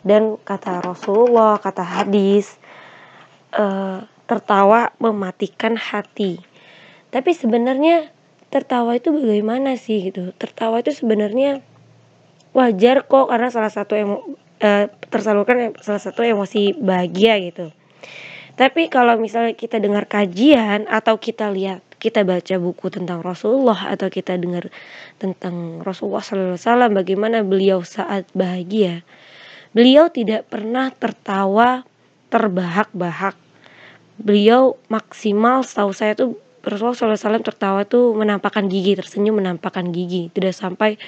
Dan 0.00 0.40
kata 0.40 0.80
Rasulullah 0.80 1.60
kata 1.60 1.84
hadis 1.84 2.56
uh, 3.52 4.08
tertawa 4.30 4.94
mematikan 5.02 5.74
hati. 5.74 6.38
Tapi 7.10 7.34
sebenarnya 7.34 8.14
tertawa 8.54 8.94
itu 8.94 9.10
bagaimana 9.10 9.74
sih 9.74 10.06
gitu? 10.06 10.30
Tertawa 10.38 10.78
itu 10.78 10.94
sebenarnya 10.94 11.58
wajar 12.54 13.10
kok 13.10 13.26
karena 13.26 13.50
salah 13.50 13.74
satu 13.74 13.98
emo, 13.98 14.22
uh, 14.62 14.86
tersalurkan 15.10 15.74
salah 15.82 15.98
satu 15.98 16.22
emosi 16.22 16.78
bahagia 16.78 17.42
gitu. 17.42 17.74
Tapi 18.54 18.86
kalau 18.86 19.18
misalnya 19.18 19.58
kita 19.58 19.82
dengar 19.82 20.06
kajian 20.06 20.86
atau 20.86 21.18
kita 21.18 21.50
lihat 21.50 21.82
kita 22.00 22.24
baca 22.24 22.56
buku 22.56 22.86
tentang 22.88 23.20
Rasulullah 23.20 23.92
atau 23.92 24.08
kita 24.08 24.38
dengar 24.38 24.72
tentang 25.20 25.84
Rasulullah 25.84 26.24
SAW 26.24 26.96
bagaimana 26.96 27.44
beliau 27.44 27.84
saat 27.84 28.24
bahagia 28.32 29.04
beliau 29.76 30.08
tidak 30.08 30.48
pernah 30.48 30.88
tertawa 30.92 31.84
terbahak-bahak 32.32 33.36
beliau 34.20 34.76
maksimal 34.92 35.64
setahu 35.64 35.96
saya 35.96 36.12
tuh 36.12 36.36
Rasulullah 36.60 37.16
SAW 37.16 37.40
tertawa 37.40 37.88
tuh 37.88 38.12
menampakkan 38.12 38.68
gigi, 38.68 38.92
tersenyum 38.92 39.40
menampakkan 39.40 39.96
gigi, 39.96 40.28
tidak 40.36 40.52
sampai 40.52 41.00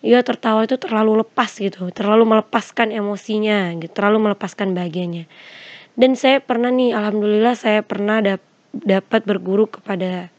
ya 0.00 0.24
tertawa 0.24 0.64
itu 0.64 0.80
terlalu 0.80 1.20
lepas 1.20 1.52
gitu, 1.60 1.92
terlalu 1.92 2.24
melepaskan 2.24 2.88
emosinya, 2.88 3.76
gitu, 3.76 3.92
terlalu 3.92 4.32
melepaskan 4.32 4.72
bahagianya. 4.72 5.28
Dan 5.94 6.16
saya 6.16 6.40
pernah 6.40 6.72
nih, 6.72 6.96
alhamdulillah 6.96 7.54
saya 7.54 7.84
pernah 7.84 8.24
dap 8.24 8.40
dapat 8.74 9.22
berguru 9.22 9.70
kepada 9.70 10.32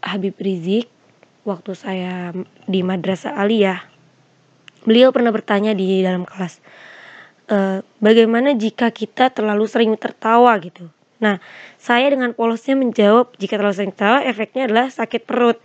Habib 0.00 0.38
Rizik 0.40 0.88
waktu 1.44 1.76
saya 1.76 2.32
di 2.64 2.80
Madrasah 2.80 3.36
Aliyah. 3.36 3.84
Beliau 4.88 5.12
pernah 5.12 5.30
bertanya 5.30 5.76
di 5.76 6.00
dalam 6.00 6.24
kelas, 6.24 6.58
e, 7.52 7.56
bagaimana 8.00 8.56
jika 8.56 8.88
kita 8.88 9.28
terlalu 9.28 9.68
sering 9.68 9.92
tertawa 10.00 10.56
gitu? 10.56 10.88
Nah, 11.20 11.38
saya 11.76 12.10
dengan 12.10 12.32
polosnya 12.32 12.74
menjawab 12.74 13.36
jika 13.36 13.60
terlalu 13.60 13.76
sering 13.76 13.92
tertawa 13.94 14.24
efeknya 14.24 14.66
adalah 14.66 14.88
sakit 14.88 15.22
perut. 15.28 15.60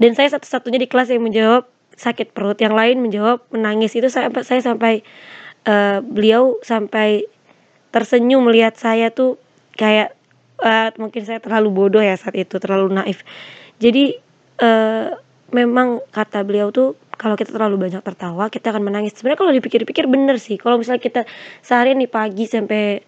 Dan 0.00 0.16
saya 0.16 0.32
satu-satunya 0.34 0.80
di 0.80 0.88
kelas 0.90 1.12
yang 1.12 1.22
menjawab 1.22 1.68
sakit 1.94 2.34
perut. 2.34 2.58
Yang 2.58 2.74
lain 2.74 2.96
menjawab 3.04 3.38
menangis. 3.54 3.94
Itu 3.94 4.10
saya 4.10 4.32
saya 4.42 4.58
sampai 4.62 5.06
uh, 5.70 6.02
beliau 6.02 6.58
sampai 6.66 7.26
tersenyum 7.94 8.46
melihat 8.46 8.74
saya 8.74 9.14
tuh 9.14 9.38
kayak 9.78 10.18
uh, 10.62 10.90
mungkin 10.98 11.22
saya 11.22 11.38
terlalu 11.38 11.70
bodoh 11.70 12.02
ya 12.02 12.18
saat 12.18 12.34
itu, 12.34 12.58
terlalu 12.58 12.94
naif. 12.94 13.22
Jadi 13.78 14.18
uh, 14.58 15.14
memang 15.54 16.02
kata 16.10 16.42
beliau 16.42 16.74
tuh 16.74 16.98
kalau 17.18 17.34
kita 17.34 17.50
terlalu 17.50 17.90
banyak 17.90 18.00
tertawa 18.00 18.46
kita 18.46 18.70
akan 18.70 18.86
menangis. 18.86 19.18
Sebenarnya 19.18 19.40
kalau 19.42 19.52
dipikir-pikir 19.52 20.06
bener 20.06 20.38
sih. 20.38 20.56
Kalau 20.56 20.78
misalnya 20.78 21.02
kita 21.02 21.22
seharian 21.66 21.98
nih 21.98 22.06
pagi 22.06 22.46
sampai 22.46 23.02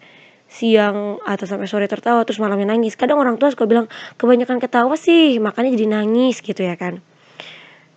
siang 0.51 1.23
atau 1.23 1.47
sampai 1.47 1.63
sore 1.63 1.87
tertawa 1.87 2.27
terus 2.27 2.43
malamnya 2.43 2.75
nangis 2.75 2.99
kadang 2.99 3.23
orang 3.23 3.39
tua 3.39 3.55
suka 3.55 3.63
bilang 3.63 3.87
kebanyakan 4.19 4.59
ketawa 4.59 4.99
sih 4.99 5.39
makanya 5.39 5.79
jadi 5.79 5.87
nangis 5.87 6.43
gitu 6.43 6.59
ya 6.59 6.75
kan 6.75 6.99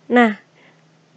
nah 0.07 0.39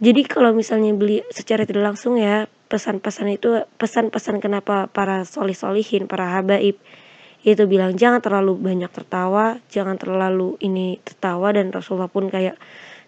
jadi 0.03 0.27
kalau 0.27 0.51
misalnya 0.51 0.91
beli 0.91 1.23
secara 1.31 1.63
tidak 1.63 1.95
langsung 1.95 2.19
ya 2.19 2.51
pesan-pesan 2.67 3.39
itu 3.39 3.63
pesan-pesan 3.79 4.43
kenapa 4.43 4.91
para 4.91 5.23
solih 5.23 5.55
solihin 5.55 6.11
para 6.11 6.27
habaib 6.27 6.75
itu 7.47 7.63
bilang 7.71 7.95
jangan 7.95 8.19
terlalu 8.19 8.59
banyak 8.59 8.91
tertawa 8.91 9.63
jangan 9.71 9.95
terlalu 9.95 10.59
ini 10.59 10.99
tertawa 11.07 11.55
dan 11.55 11.71
Rasulullah 11.71 12.11
pun 12.11 12.27
kayak 12.27 12.59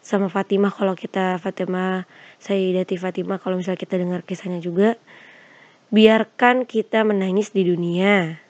sama 0.02 0.28
Fatimah 0.28 0.74
kalau 0.74 0.98
kita 0.98 1.38
Fatimah 1.38 2.10
Sayyidati 2.42 2.98
Fatimah 2.98 3.38
kalau 3.38 3.62
misalnya 3.62 3.80
kita 3.80 4.02
dengar 4.02 4.26
kisahnya 4.26 4.58
juga 4.60 4.98
biarkan 5.94 6.66
kita 6.66 7.06
menangis 7.06 7.54
di 7.54 7.64
dunia 7.66 8.42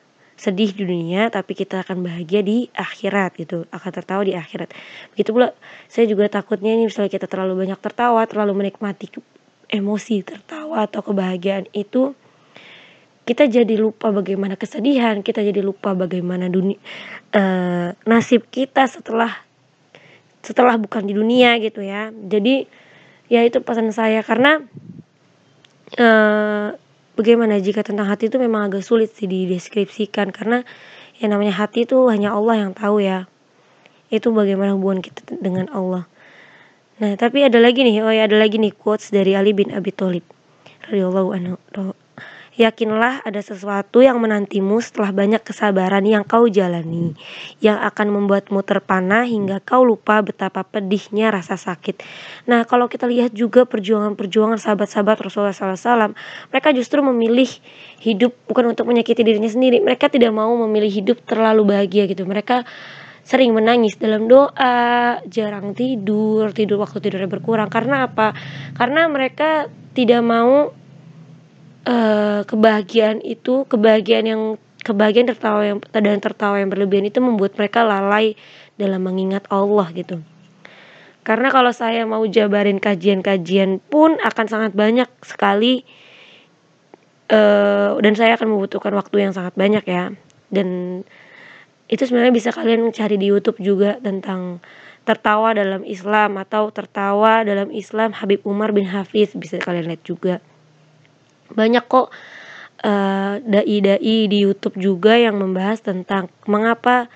sedih 0.41 0.73
di 0.73 0.89
dunia 0.89 1.29
tapi 1.29 1.53
kita 1.53 1.85
akan 1.85 2.01
bahagia 2.01 2.41
di 2.41 2.65
akhirat 2.73 3.37
gitu. 3.37 3.69
Akan 3.69 3.93
tertawa 3.93 4.25
di 4.25 4.33
akhirat. 4.33 4.73
Begitu 5.13 5.29
pula 5.37 5.53
saya 5.85 6.09
juga 6.09 6.25
takutnya 6.33 6.73
ini 6.73 6.89
misalnya 6.89 7.13
kita 7.13 7.29
terlalu 7.29 7.61
banyak 7.61 7.77
tertawa 7.77 8.25
terlalu 8.25 8.65
menikmati 8.65 9.05
emosi 9.69 10.25
tertawa 10.25 10.89
atau 10.89 11.05
kebahagiaan 11.05 11.69
itu 11.77 12.17
kita 13.21 13.45
jadi 13.45 13.77
lupa 13.77 14.09
bagaimana 14.09 14.57
kesedihan 14.57 15.21
kita 15.21 15.45
jadi 15.45 15.61
lupa 15.61 15.93
bagaimana 15.93 16.49
dunia 16.49 16.81
uh, 17.37 17.93
nasib 18.09 18.49
kita 18.49 18.89
setelah 18.89 19.45
setelah 20.41 20.77
bukan 20.77 21.05
di 21.05 21.13
dunia 21.13 21.57
gitu 21.61 21.81
ya. 21.85 22.09
Jadi 22.11 22.65
ya 23.31 23.41
itu 23.45 23.61
pesan 23.61 23.93
saya. 23.93 24.21
Karena 24.25 24.61
uh, 25.97 26.67
bagaimana 27.17 27.57
jika 27.61 27.85
tentang 27.85 28.09
hati 28.09 28.29
itu 28.29 28.37
memang 28.41 28.69
agak 28.69 28.85
sulit 28.85 29.13
sih 29.13 29.29
dideskripsikan. 29.29 30.29
Karena 30.33 30.65
yang 31.21 31.33
namanya 31.33 31.57
hati 31.61 31.85
itu 31.85 32.09
hanya 32.09 32.33
Allah 32.33 32.67
yang 32.67 32.71
tahu 32.73 33.01
ya. 33.01 33.29
Itu 34.11 34.35
bagaimana 34.35 34.75
hubungan 34.75 34.99
kita 34.99 35.39
dengan 35.39 35.71
Allah. 35.71 36.09
Nah 37.01 37.17
tapi 37.17 37.41
ada 37.41 37.57
lagi 37.57 37.81
nih 37.81 38.05
oh 38.05 38.13
ya 38.13 38.29
ada 38.29 38.37
lagi 38.37 38.61
nih 38.61 38.75
quotes 38.77 39.09
dari 39.09 39.33
Ali 39.33 39.57
bin 39.57 39.73
Abi 39.73 39.89
Thalib 39.89 40.21
radhiyallahu 40.85 41.29
anhu 41.33 41.55
Yakinlah 42.51 43.23
ada 43.23 43.39
sesuatu 43.39 44.03
yang 44.03 44.19
menantimu 44.19 44.83
setelah 44.83 45.15
banyak 45.15 45.39
kesabaran 45.39 46.03
yang 46.03 46.27
kau 46.27 46.51
jalani, 46.51 47.15
yang 47.63 47.79
akan 47.79 48.11
membuatmu 48.11 48.59
terpana 48.67 49.23
hingga 49.23 49.63
kau 49.63 49.87
lupa 49.87 50.19
betapa 50.19 50.67
pedihnya 50.67 51.31
rasa 51.31 51.55
sakit. 51.55 52.03
Nah, 52.51 52.67
kalau 52.67 52.91
kita 52.91 53.07
lihat 53.07 53.31
juga 53.31 53.63
perjuangan-perjuangan 53.63 54.59
sahabat-sahabat 54.59 55.23
Rasulullah 55.23 55.55
SAW, 55.55 56.11
mereka 56.51 56.75
justru 56.75 56.99
memilih 56.99 57.47
hidup 58.03 58.35
bukan 58.51 58.75
untuk 58.75 58.83
menyakiti 58.83 59.23
dirinya 59.23 59.47
sendiri. 59.47 59.79
Mereka 59.79 60.11
tidak 60.11 60.35
mau 60.35 60.51
memilih 60.67 60.91
hidup 60.91 61.23
terlalu 61.23 61.71
bahagia 61.71 62.03
gitu. 62.03 62.27
Mereka 62.27 62.67
sering 63.23 63.55
menangis 63.55 63.95
dalam 63.95 64.27
doa, 64.27 65.23
jarang 65.23 65.71
tidur, 65.71 66.51
tidur 66.51 66.83
waktu 66.83 66.99
tidurnya 66.99 67.31
berkurang. 67.31 67.71
Karena 67.71 68.11
apa? 68.11 68.35
Karena 68.75 69.07
mereka 69.07 69.71
tidak 69.95 70.19
mau 70.19 70.80
uh, 71.85 72.41
kebahagiaan 72.45 73.21
itu 73.21 73.65
kebahagiaan 73.65 74.25
yang 74.27 74.41
kebahagiaan 74.81 75.29
tertawa 75.29 75.61
yang 75.61 75.77
dan 75.93 76.17
tertawa 76.17 76.57
yang 76.57 76.69
berlebihan 76.73 77.05
itu 77.05 77.21
membuat 77.21 77.53
mereka 77.57 77.85
lalai 77.85 78.33
dalam 78.77 79.01
mengingat 79.05 79.45
Allah 79.53 79.87
gitu. 79.93 80.21
Karena 81.21 81.53
kalau 81.53 81.69
saya 81.69 82.01
mau 82.09 82.25
jabarin 82.25 82.81
kajian-kajian 82.81 83.77
pun 83.77 84.17
akan 84.17 84.45
sangat 84.49 84.73
banyak 84.73 85.05
sekali 85.21 85.85
uh, 87.29 87.93
dan 88.01 88.13
saya 88.17 88.33
akan 88.41 88.57
membutuhkan 88.57 88.89
waktu 88.97 89.29
yang 89.29 89.33
sangat 89.33 89.53
banyak 89.53 89.85
ya. 89.85 90.09
Dan 90.49 91.01
itu 91.85 92.03
sebenarnya 92.09 92.33
bisa 92.33 92.49
kalian 92.49 92.89
cari 92.89 93.21
di 93.21 93.29
YouTube 93.29 93.61
juga 93.61 94.01
tentang 94.01 94.65
tertawa 95.05 95.53
dalam 95.53 95.85
Islam 95.85 96.41
atau 96.41 96.73
tertawa 96.73 97.45
dalam 97.45 97.69
Islam 97.69 98.17
Habib 98.17 98.41
Umar 98.45 98.73
bin 98.73 98.89
Hafiz 98.89 99.33
bisa 99.37 99.61
kalian 99.61 99.93
lihat 99.93 100.01
juga 100.05 100.41
banyak 101.53 101.83
kok 101.87 102.09
uh, 102.83 103.33
dai-dai 103.41 104.27
di 104.27 104.37
YouTube 104.41 104.77
juga 104.81 105.15
yang 105.17 105.37
membahas 105.37 105.81
tentang 105.81 106.27
mengapa 106.49 107.07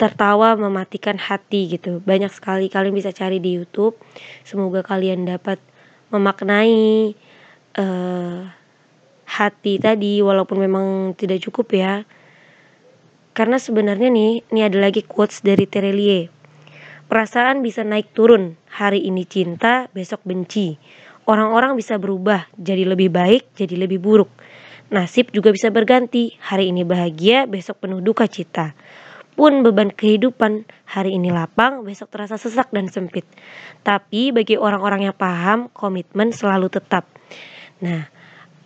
tertawa 0.00 0.58
mematikan 0.58 1.14
hati 1.14 1.78
gitu. 1.78 2.02
Banyak 2.02 2.32
sekali 2.34 2.66
kalian 2.66 2.94
bisa 2.94 3.14
cari 3.14 3.38
di 3.38 3.54
YouTube. 3.54 3.94
Semoga 4.42 4.82
kalian 4.82 5.28
dapat 5.28 5.62
memaknai 6.10 7.14
uh, 7.78 8.40
hati 9.26 9.78
tadi 9.78 10.20
walaupun 10.20 10.58
memang 10.58 10.86
tidak 11.14 11.40
cukup 11.46 11.72
ya. 11.72 11.94
Karena 13.32 13.56
sebenarnya 13.56 14.12
nih, 14.12 14.44
ini 14.52 14.60
ada 14.60 14.76
lagi 14.76 15.00
quotes 15.00 15.40
dari 15.40 15.64
Terelie. 15.64 16.28
Perasaan 17.08 17.64
bisa 17.64 17.80
naik 17.80 18.12
turun, 18.12 18.60
hari 18.68 19.08
ini 19.08 19.24
cinta, 19.24 19.88
besok 19.96 20.20
benci. 20.28 20.76
Orang-orang 21.22 21.78
bisa 21.78 22.02
berubah, 22.02 22.50
jadi 22.58 22.82
lebih 22.82 23.14
baik, 23.14 23.54
jadi 23.54 23.78
lebih 23.78 24.02
buruk. 24.02 24.30
Nasib 24.90 25.30
juga 25.30 25.54
bisa 25.54 25.70
berganti, 25.70 26.34
hari 26.42 26.74
ini 26.74 26.82
bahagia, 26.82 27.46
besok 27.46 27.86
penuh 27.86 28.02
duka 28.02 28.26
cita. 28.26 28.74
Pun 29.32 29.64
beban 29.64 29.88
kehidupan, 29.88 30.68
hari 30.84 31.16
ini 31.16 31.32
lapang, 31.32 31.86
besok 31.86 32.12
terasa 32.12 32.36
sesak 32.36 32.68
dan 32.74 32.90
sempit. 32.90 33.24
Tapi 33.80 34.34
bagi 34.34 34.60
orang-orang 34.60 35.08
yang 35.08 35.16
paham, 35.16 35.72
komitmen 35.72 36.34
selalu 36.34 36.68
tetap. 36.68 37.08
Nah, 37.80 38.10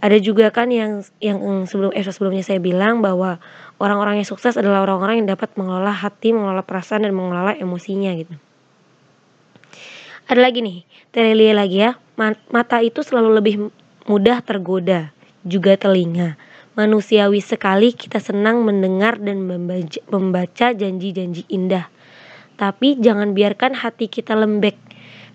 ada 0.03 0.17
juga 0.19 0.49
kan 0.51 0.73
yang 0.73 1.07
yang 1.23 1.39
sebelum 1.69 1.93
episode 1.93 2.19
sebelumnya 2.19 2.43
saya 2.43 2.59
bilang 2.59 3.05
bahwa 3.05 3.39
orang-orang 3.79 4.21
yang 4.21 4.29
sukses 4.29 4.59
adalah 4.59 4.83
orang-orang 4.83 5.23
yang 5.25 5.29
dapat 5.29 5.55
mengelola 5.55 5.93
hati, 5.93 6.35
mengelola 6.35 6.65
perasaan 6.65 7.05
dan 7.05 7.13
mengelola 7.15 7.55
emosinya 7.57 8.11
gitu. 8.19 8.35
Ada 10.27 10.41
lagi 10.43 10.59
nih, 10.65 10.83
Terelie 11.15 11.55
lagi 11.55 11.79
ya. 11.87 11.95
Mata 12.17 12.81
itu 12.81 13.05
selalu 13.05 13.31
lebih 13.37 13.55
mudah 14.09 14.41
tergoda, 14.41 15.13
juga 15.45 15.77
telinga. 15.77 16.41
Manusiawi 16.77 17.41
sekali 17.41 17.93
kita 17.93 18.21
senang 18.21 18.65
mendengar 18.65 19.21
dan 19.21 19.45
membaca 20.09 20.67
janji-janji 20.73 21.45
indah. 21.49 21.89
Tapi 22.57 22.97
jangan 22.97 23.37
biarkan 23.37 23.77
hati 23.77 24.09
kita 24.09 24.33
lembek 24.33 24.77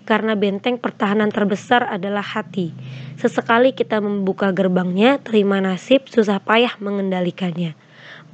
karena 0.02 0.34
benteng 0.34 0.78
pertahanan 0.78 1.30
terbesar 1.30 1.86
adalah 1.86 2.22
hati. 2.22 2.74
Sesekali 3.18 3.70
kita 3.70 4.02
membuka 4.02 4.50
gerbangnya, 4.50 5.22
terima 5.22 5.62
nasib, 5.62 6.10
susah 6.10 6.42
payah 6.42 6.74
mengendalikannya. 6.82 7.78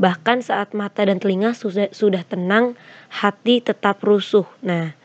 Bahkan 0.00 0.40
saat 0.40 0.72
mata 0.72 1.04
dan 1.04 1.20
telinga 1.20 1.52
sudah, 1.52 1.92
sudah 1.92 2.24
tenang, 2.24 2.72
hati 3.12 3.60
tetap 3.60 4.00
rusuh. 4.00 4.48
Nah, 4.64 4.96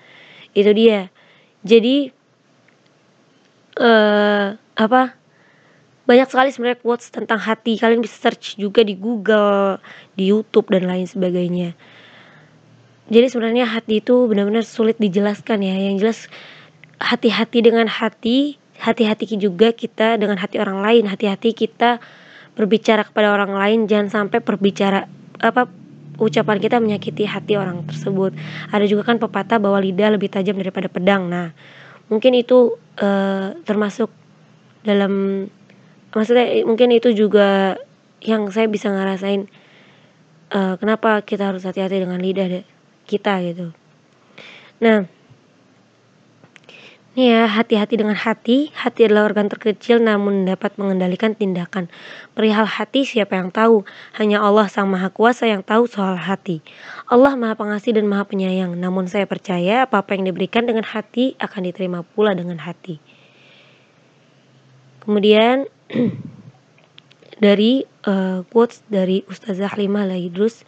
itu 0.55 0.71
dia. 0.71 1.11
Jadi, 1.67 2.15
uh, 3.79 4.57
apa? 4.57 5.03
Banyak 6.03 6.27
sekali 6.27 6.49
sebenarnya 6.51 6.83
quotes 6.83 7.07
tentang 7.07 7.39
hati. 7.39 7.79
Kalian 7.79 8.03
bisa 8.03 8.27
search 8.27 8.59
juga 8.59 8.83
di 8.83 8.99
Google, 8.99 9.79
di 10.19 10.27
YouTube 10.27 10.67
dan 10.75 10.89
lain 10.89 11.07
sebagainya. 11.07 11.71
Jadi 13.07 13.27
sebenarnya 13.31 13.67
hati 13.67 14.03
itu 14.03 14.27
benar-benar 14.27 14.67
sulit 14.67 14.99
dijelaskan 14.99 15.63
ya. 15.63 15.75
Yang 15.79 15.95
jelas 16.03 16.19
hati-hati 16.99 17.59
dengan 17.63 17.87
hati, 17.87 18.59
hati-hati 18.79 19.39
juga 19.39 19.71
kita 19.71 20.19
dengan 20.19 20.35
hati 20.35 20.59
orang 20.59 20.83
lain, 20.83 21.03
hati-hati 21.07 21.55
kita 21.55 22.03
berbicara 22.53 23.07
kepada 23.07 23.33
orang 23.33 23.55
lain, 23.55 23.79
jangan 23.89 24.27
sampai 24.27 24.39
berbicara 24.43 25.09
apa 25.41 25.65
ucapan 26.21 26.57
kita 26.61 26.77
menyakiti 26.77 27.25
hati 27.25 27.57
orang 27.57 27.83
tersebut. 27.89 28.35
Ada 28.69 28.85
juga 28.85 29.03
kan 29.07 29.17
pepatah 29.17 29.57
bahwa 29.57 29.81
lidah 29.81 30.13
lebih 30.13 30.29
tajam 30.29 30.55
daripada 30.55 30.87
pedang. 30.87 31.27
Nah, 31.27 31.51
mungkin 32.13 32.37
itu 32.37 32.77
uh, 33.01 33.57
termasuk 33.65 34.13
dalam 34.85 35.45
maksudnya 36.13 36.45
mungkin 36.69 36.93
itu 36.93 37.09
juga 37.17 37.81
yang 38.21 38.45
saya 38.53 38.69
bisa 38.69 38.93
ngerasain 38.93 39.49
uh, 40.53 40.77
kenapa 40.77 41.25
kita 41.25 41.49
harus 41.49 41.65
hati-hati 41.65 42.05
dengan 42.05 42.21
lidah 42.21 42.61
kita 43.09 43.41
gitu. 43.41 43.73
Nah, 44.79 45.09
Nih 47.13 47.29
ya, 47.29 47.45
hati-hati 47.45 48.01
dengan 48.01 48.17
hati. 48.17 48.73
Hati 48.73 49.05
adalah 49.05 49.29
organ 49.29 49.45
terkecil 49.45 50.01
namun 50.01 50.49
dapat 50.49 50.73
mengendalikan 50.81 51.37
tindakan. 51.37 51.85
Perihal 52.33 52.65
hati 52.65 53.05
siapa 53.05 53.37
yang 53.37 53.53
tahu? 53.53 53.85
Hanya 54.17 54.41
Allah 54.41 54.65
Sang 54.65 54.89
Maha 54.89 55.13
Kuasa 55.13 55.45
yang 55.45 55.61
tahu 55.61 55.85
soal 55.85 56.17
hati. 56.17 56.65
Allah 57.05 57.37
Maha 57.37 57.53
Pengasih 57.53 58.01
dan 58.01 58.09
Maha 58.09 58.25
Penyayang. 58.25 58.73
Namun 58.81 59.05
saya 59.05 59.29
percaya 59.29 59.85
apa-apa 59.85 60.17
yang 60.17 60.25
diberikan 60.25 60.65
dengan 60.65 60.81
hati 60.81 61.37
akan 61.37 61.61
diterima 61.69 62.01
pula 62.01 62.33
dengan 62.33 62.57
hati. 62.57 62.97
Kemudian 65.05 65.69
dari 67.45 67.85
uh, 68.09 68.41
quotes 68.49 68.81
dari 68.89 69.21
Ustazah 69.29 69.69
Halimah 69.69 70.09
Laidrus, 70.09 70.65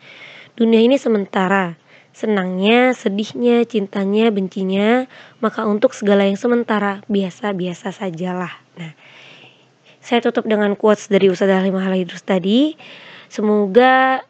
dunia 0.53 0.77
ini 0.77 1.01
sementara 1.01 1.73
senangnya, 2.15 2.95
sedihnya, 2.95 3.67
cintanya, 3.67 4.32
bencinya, 4.32 5.04
maka 5.43 5.67
untuk 5.67 5.91
segala 5.91 6.23
yang 6.23 6.39
sementara 6.39 7.04
biasa-biasa 7.12 7.91
sajalah. 7.91 8.56
Nah, 8.80 8.95
saya 9.99 10.23
tutup 10.23 10.47
dengan 10.47 10.80
quotes 10.80 11.12
dari 11.12 11.28
Ustazah 11.28 11.60
Halimah 11.60 11.91
Halidrus 11.91 12.23
tadi. 12.23 12.80
Semoga 13.28 14.23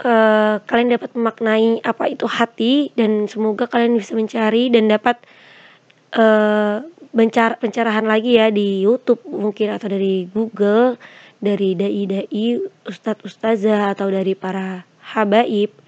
uh, 0.00 0.64
kalian 0.64 0.96
dapat 0.96 1.12
memaknai 1.12 1.84
apa 1.84 2.08
itu 2.08 2.24
hati 2.24 2.96
dan 2.96 3.28
semoga 3.28 3.68
kalian 3.68 4.00
bisa 4.00 4.16
mencari 4.16 4.72
dan 4.72 4.88
dapat 4.88 5.20
uh, 6.16 6.80
bencar 7.12 7.60
pencerahan 7.60 8.08
lagi 8.08 8.40
ya 8.40 8.48
di 8.48 8.80
YouTube 8.80 9.20
mungkin 9.28 9.76
atau 9.76 9.92
dari 9.92 10.24
Google, 10.32 10.96
dari 11.36 11.76
dai-dai, 11.76 12.64
ustadz 12.88 13.28
ustazah 13.28 13.92
atau 13.92 14.08
dari 14.08 14.32
para 14.32 14.88
habaib 15.12 15.84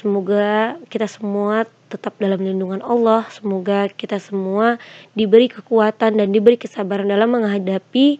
Semoga 0.00 0.80
kita 0.88 1.04
semua 1.04 1.68
tetap 1.92 2.16
dalam 2.16 2.40
lindungan 2.40 2.80
Allah. 2.80 3.28
Semoga 3.28 3.84
kita 3.92 4.16
semua 4.16 4.80
diberi 5.12 5.52
kekuatan 5.52 6.16
dan 6.16 6.32
diberi 6.32 6.56
kesabaran 6.56 7.04
dalam 7.04 7.28
menghadapi 7.36 8.16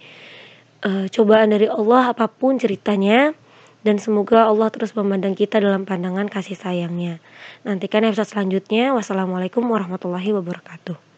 uh, 0.84 1.08
cobaan 1.08 1.56
dari 1.56 1.72
Allah 1.72 2.12
apa 2.12 2.28
pun 2.28 2.60
ceritanya. 2.60 3.32
Dan 3.80 3.96
semoga 3.96 4.44
Allah 4.44 4.68
terus 4.68 4.92
memandang 4.92 5.32
kita 5.32 5.56
dalam 5.56 5.88
pandangan 5.88 6.28
kasih 6.28 6.52
sayangnya. 6.52 7.16
Nantikan 7.64 8.04
episode 8.04 8.28
selanjutnya. 8.28 8.92
Wassalamualaikum 8.92 9.64
warahmatullahi 9.64 10.36
wabarakatuh. 10.36 11.09